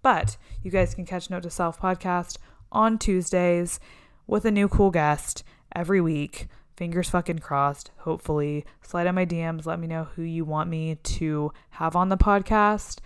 But 0.02 0.36
you 0.62 0.70
guys 0.70 0.94
can 0.94 1.04
catch 1.04 1.30
Note 1.30 1.42
to 1.42 1.50
Self 1.50 1.80
podcast 1.80 2.38
on 2.70 2.96
Tuesdays 2.96 3.80
with 4.28 4.44
a 4.44 4.52
new 4.52 4.68
cool 4.68 4.92
guest 4.92 5.42
every 5.74 6.00
week 6.00 6.46
fingers 6.76 7.08
fucking 7.10 7.38
crossed, 7.38 7.90
hopefully. 7.98 8.64
Slide 8.82 9.06
on 9.06 9.14
my 9.14 9.26
DMs, 9.26 9.66
let 9.66 9.80
me 9.80 9.86
know 9.86 10.04
who 10.14 10.22
you 10.22 10.44
want 10.44 10.70
me 10.70 10.96
to 11.02 11.52
have 11.70 11.96
on 11.96 12.08
the 12.08 12.16
podcast. 12.16 12.98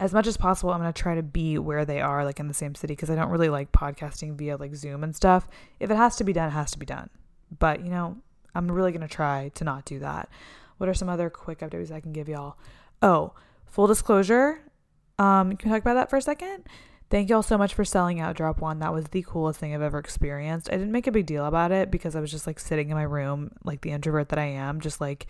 As 0.00 0.12
much 0.12 0.26
as 0.26 0.36
possible, 0.36 0.72
I'm 0.72 0.80
going 0.80 0.92
to 0.92 1.02
try 1.02 1.14
to 1.14 1.22
be 1.22 1.58
where 1.58 1.84
they 1.84 2.00
are, 2.00 2.24
like 2.24 2.40
in 2.40 2.48
the 2.48 2.54
same 2.54 2.74
city, 2.74 2.94
because 2.94 3.10
I 3.10 3.14
don't 3.14 3.30
really 3.30 3.48
like 3.48 3.70
podcasting 3.70 4.36
via 4.36 4.56
like 4.56 4.74
Zoom 4.74 5.04
and 5.04 5.14
stuff. 5.14 5.46
If 5.78 5.90
it 5.90 5.96
has 5.96 6.16
to 6.16 6.24
be 6.24 6.32
done, 6.32 6.48
it 6.48 6.52
has 6.52 6.72
to 6.72 6.78
be 6.78 6.86
done. 6.86 7.08
But, 7.56 7.84
you 7.84 7.90
know, 7.90 8.16
I'm 8.54 8.70
really 8.70 8.90
going 8.90 9.06
to 9.06 9.14
try 9.14 9.50
to 9.54 9.64
not 9.64 9.84
do 9.84 10.00
that. 10.00 10.28
What 10.78 10.88
are 10.88 10.94
some 10.94 11.08
other 11.08 11.30
quick 11.30 11.60
updates 11.60 11.92
I 11.92 12.00
can 12.00 12.12
give 12.12 12.28
y'all? 12.28 12.56
Oh, 13.00 13.34
full 13.66 13.86
disclosure. 13.86 14.60
Um, 15.18 15.56
can 15.56 15.70
we 15.70 15.74
talk 15.74 15.82
about 15.82 15.94
that 15.94 16.10
for 16.10 16.16
a 16.16 16.22
second? 16.22 16.64
Thank 17.12 17.28
y'all 17.28 17.42
so 17.42 17.58
much 17.58 17.74
for 17.74 17.84
selling 17.84 18.20
out 18.20 18.36
Drop 18.36 18.62
One. 18.62 18.78
That 18.78 18.94
was 18.94 19.08
the 19.08 19.22
coolest 19.22 19.60
thing 19.60 19.74
I've 19.74 19.82
ever 19.82 19.98
experienced. 19.98 20.70
I 20.70 20.78
didn't 20.78 20.92
make 20.92 21.06
a 21.06 21.12
big 21.12 21.26
deal 21.26 21.44
about 21.44 21.70
it 21.70 21.90
because 21.90 22.16
I 22.16 22.20
was 22.20 22.30
just 22.30 22.46
like 22.46 22.58
sitting 22.58 22.88
in 22.88 22.96
my 22.96 23.02
room, 23.02 23.50
like 23.64 23.82
the 23.82 23.90
introvert 23.90 24.30
that 24.30 24.38
I 24.38 24.46
am, 24.46 24.80
just 24.80 24.98
like 24.98 25.26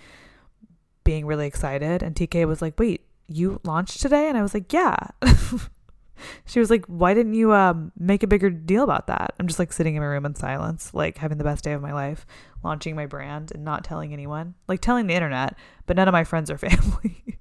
being 1.03 1.27
really 1.27 1.49
excited. 1.49 2.01
And 2.01 2.14
TK 2.14 2.47
was 2.47 2.62
like, 2.62 2.79
Wait, 2.79 3.01
you 3.27 3.61
launched 3.64 4.01
today? 4.01 4.29
And 4.29 4.38
I 4.38 4.42
was 4.42 4.55
like, 4.55 4.73
Yeah. 4.73 4.95
she 6.47 6.61
was 6.61 6.71
like, 6.71 6.87
Why 6.87 7.14
didn't 7.14 7.35
you 7.35 7.53
um, 7.53 7.90
make 7.99 8.23
a 8.23 8.29
bigger 8.29 8.49
deal 8.49 8.85
about 8.85 9.09
that? 9.09 9.35
I'm 9.40 9.49
just 9.49 9.59
like 9.59 9.73
sitting 9.73 9.97
in 9.97 10.03
my 10.03 10.07
room 10.07 10.25
in 10.25 10.37
silence, 10.37 10.95
like 10.95 11.18
having 11.18 11.38
the 11.38 11.42
best 11.42 11.64
day 11.64 11.73
of 11.73 11.83
my 11.83 11.92
life, 11.92 12.25
launching 12.62 12.95
my 12.95 13.07
brand 13.07 13.51
and 13.51 13.64
not 13.64 13.83
telling 13.83 14.12
anyone, 14.12 14.55
like 14.68 14.81
telling 14.81 15.09
the 15.09 15.14
internet, 15.14 15.59
but 15.87 15.97
none 15.97 16.07
of 16.07 16.12
my 16.12 16.23
friends 16.23 16.49
or 16.49 16.59
family. 16.59 17.40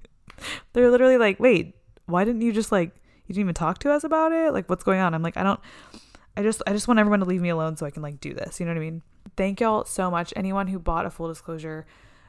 They're 0.72 0.90
literally 0.90 1.16
like, 1.16 1.38
Wait, 1.38 1.76
why 2.06 2.24
didn't 2.24 2.42
you 2.42 2.52
just 2.52 2.72
like 2.72 2.96
you 3.36 3.40
didn't 3.40 3.46
even 3.46 3.54
talk 3.54 3.78
to 3.78 3.90
us 3.90 4.04
about 4.04 4.32
it? 4.32 4.52
Like 4.52 4.68
what's 4.68 4.84
going 4.84 5.00
on? 5.00 5.14
I'm 5.14 5.22
like 5.22 5.36
i 5.36 5.42
don't 5.42 5.60
i 6.36 6.42
just 6.42 6.62
i 6.66 6.72
just 6.72 6.88
want 6.88 6.98
everyone 6.98 7.20
to 7.20 7.26
leave 7.26 7.42
me 7.42 7.50
alone 7.50 7.76
so 7.76 7.84
i 7.84 7.90
can 7.90 8.02
like 8.02 8.18
do 8.20 8.32
this 8.32 8.58
you 8.58 8.66
know 8.66 8.72
what 8.72 8.78
i 8.78 8.80
mean? 8.80 9.02
Thank 9.36 9.60
y'all 9.60 9.84
so 9.84 10.10
much. 10.10 10.32
Anyone 10.36 10.66
who 10.66 10.78
bought 10.78 11.06
a 11.06 11.10
full 11.10 11.28
disclosure 11.28 11.86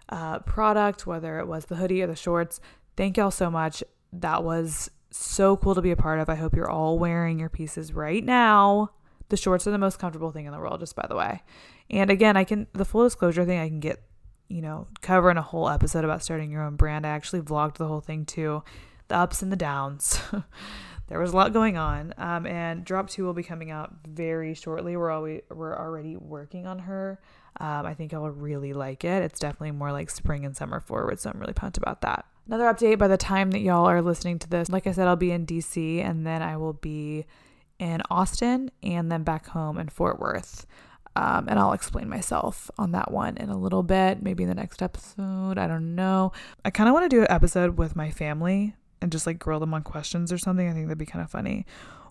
uh, 0.09 0.39
product 0.39 1.07
whether 1.07 1.39
it 1.39 1.47
was 1.47 1.65
the 1.65 1.75
hoodie 1.75 2.01
or 2.01 2.07
the 2.07 2.15
shorts 2.15 2.59
thank 2.95 3.17
y'all 3.17 3.31
so 3.31 3.49
much. 3.49 3.83
That 4.11 4.43
was 4.43 4.91
so 5.11 5.57
cool 5.57 5.75
to 5.75 5.81
be 5.81 5.91
a 5.91 5.95
part 5.95 6.19
of. 6.19 6.29
I 6.29 6.35
hope 6.35 6.55
you're 6.55 6.69
all 6.69 6.97
wearing 6.99 7.39
your 7.39 7.49
pieces 7.49 7.93
right 7.93 8.23
now. 8.23 8.91
The 9.29 9.37
shorts 9.37 9.65
are 9.67 9.71
the 9.71 9.77
most 9.77 9.99
comfortable 9.99 10.31
thing 10.31 10.45
in 10.45 10.51
the 10.51 10.59
world 10.59 10.79
just 10.79 10.95
by 10.95 11.05
the 11.07 11.15
way. 11.15 11.41
And 11.89 12.09
again 12.09 12.37
i 12.37 12.43
can 12.43 12.67
the 12.73 12.85
full 12.85 13.03
disclosure 13.03 13.45
thing 13.45 13.59
i 13.59 13.67
can 13.67 13.79
get 13.79 14.01
you 14.47 14.61
know 14.61 14.87
cover 15.01 15.31
in 15.31 15.37
a 15.37 15.41
whole 15.41 15.69
episode 15.69 16.03
about 16.03 16.23
starting 16.23 16.51
your 16.51 16.63
own 16.63 16.75
brand. 16.75 17.05
I 17.05 17.09
actually 17.09 17.41
vlogged 17.41 17.77
the 17.77 17.87
whole 17.87 18.01
thing 18.01 18.25
too. 18.25 18.63
The 19.07 19.15
ups 19.15 19.41
and 19.41 19.51
the 19.51 19.57
downs 19.57 20.19
there 21.07 21.19
was 21.19 21.33
a 21.33 21.35
lot 21.35 21.53
going 21.53 21.77
on. 21.77 22.13
Um, 22.17 22.45
and 22.45 22.83
Drop 22.85 23.09
Two 23.09 23.25
will 23.25 23.33
be 23.33 23.43
coming 23.43 23.71
out 23.71 23.93
very 24.07 24.53
shortly. 24.53 24.95
We're 24.95 25.11
always 25.11 25.41
we're 25.49 25.77
already 25.77 26.15
working 26.15 26.65
on 26.67 26.79
her. 26.79 27.19
Um, 27.59 27.85
I 27.85 27.93
think 27.93 28.13
I'll 28.13 28.29
really 28.29 28.73
like 28.73 29.03
it. 29.03 29.23
It's 29.23 29.39
definitely 29.39 29.71
more 29.71 29.91
like 29.91 30.09
spring 30.09 30.45
and 30.45 30.55
summer 30.55 30.79
forward, 30.79 31.19
so 31.19 31.29
I'm 31.29 31.39
really 31.39 31.53
pumped 31.53 31.77
about 31.77 32.01
that. 32.01 32.25
Another 32.47 32.65
update 32.65 32.97
by 32.97 33.07
the 33.07 33.17
time 33.17 33.51
that 33.51 33.59
y'all 33.59 33.85
are 33.85 34.01
listening 34.01 34.39
to 34.39 34.49
this, 34.49 34.69
like 34.69 34.87
I 34.87 34.91
said, 34.91 35.07
I'll 35.07 35.15
be 35.15 35.31
in 35.31 35.45
DC 35.45 36.03
and 36.03 36.25
then 36.25 36.41
I 36.41 36.57
will 36.57 36.73
be 36.73 37.25
in 37.79 38.01
Austin 38.09 38.71
and 38.81 39.11
then 39.11 39.23
back 39.23 39.47
home 39.47 39.77
in 39.77 39.89
Fort 39.89 40.19
Worth. 40.19 40.65
Um, 41.15 41.47
and 41.47 41.59
I'll 41.59 41.73
explain 41.73 42.09
myself 42.09 42.71
on 42.77 42.91
that 42.93 43.11
one 43.11 43.37
in 43.37 43.49
a 43.49 43.57
little 43.57 43.83
bit, 43.83 44.23
maybe 44.23 44.43
in 44.43 44.49
the 44.49 44.55
next 44.55 44.81
episode. 44.81 45.59
I 45.59 45.67
don't 45.67 45.93
know. 45.93 46.31
I 46.65 46.71
kind 46.71 46.89
of 46.89 46.93
want 46.93 47.09
to 47.09 47.15
do 47.15 47.21
an 47.21 47.27
episode 47.29 47.77
with 47.77 47.95
my 47.95 48.09
family 48.09 48.75
and 49.03 49.11
just 49.11 49.27
like 49.27 49.37
grill 49.37 49.59
them 49.59 49.73
on 49.73 49.83
questions 49.83 50.31
or 50.31 50.37
something. 50.37 50.67
I 50.67 50.73
think 50.73 50.87
that'd 50.87 50.97
be 50.97 51.05
kind 51.05 51.23
of 51.23 51.29
funny. 51.29 51.65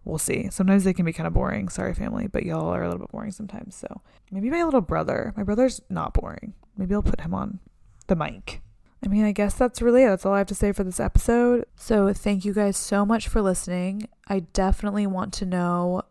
We'll 0.05 0.19
see. 0.19 0.49
Sometimes 0.51 0.85
they 0.85 0.93
can 0.93 1.05
be 1.07 1.13
kind 1.13 1.27
of 1.27 1.33
boring. 1.33 1.69
Sorry, 1.69 1.95
family, 1.95 2.27
but 2.27 2.45
y'all 2.45 2.69
are 2.69 2.83
a 2.83 2.89
little 2.89 3.01
bit 3.01 3.11
boring 3.11 3.33
sometimes. 3.33 3.75
So 3.75 4.03
maybe 4.31 4.51
my 4.51 4.63
little 4.63 4.81
brother. 4.81 5.33
My 5.37 5.43
brother's 5.43 5.81
not 5.89 6.13
boring. 6.13 6.55
Maybe 6.77 6.95
I'll 6.95 7.03
put 7.03 7.21
him 7.21 7.35
on 7.35 7.61
the 8.09 8.17
mic. 8.17 8.61
I 9.05 9.09
mean, 9.09 9.25
I 9.25 9.33
guess 9.33 9.55
that's 9.55 9.83
really 9.83 10.05
it. 10.05 10.09
That's 10.09 10.27
all 10.27 10.35
I 10.35 10.39
have 10.39 10.47
to 10.49 10.55
say 10.55 10.71
for 10.73 10.85
this 10.85 11.01
episode. 11.01 11.65
So, 11.75 12.13
thank 12.13 12.45
you 12.45 12.53
guys 12.53 12.77
so 12.77 13.05
much 13.05 13.27
for 13.27 13.43
listening. 13.43 14.09
I 14.29 14.41
definitely 14.41 15.09
want 15.09 15.33
to 15.35 15.47
know 15.47 16.03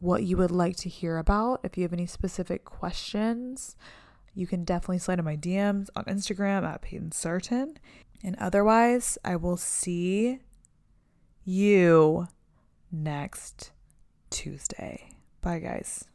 what 0.00 0.24
you 0.24 0.36
would 0.36 0.50
like 0.50 0.76
to 0.76 0.88
hear 0.88 1.18
about. 1.18 1.60
If 1.62 1.76
you 1.76 1.84
have 1.84 1.92
any 1.92 2.06
specific 2.06 2.64
questions, 2.64 3.76
you 4.34 4.46
can 4.46 4.64
definitely 4.64 4.98
slide 4.98 5.20
in 5.20 5.24
my 5.24 5.36
DMs 5.36 5.90
on 5.94 6.04
Instagram 6.04 6.64
at 6.64 6.82
Payton 6.82 7.12
Sartain. 7.12 7.76
And 8.22 8.36
otherwise, 8.36 9.16
I 9.24 9.36
will 9.36 9.56
see 9.56 10.40
you 11.44 12.28
next 12.92 13.72
Tuesday. 14.30 15.10
Bye, 15.40 15.60
guys. 15.60 16.09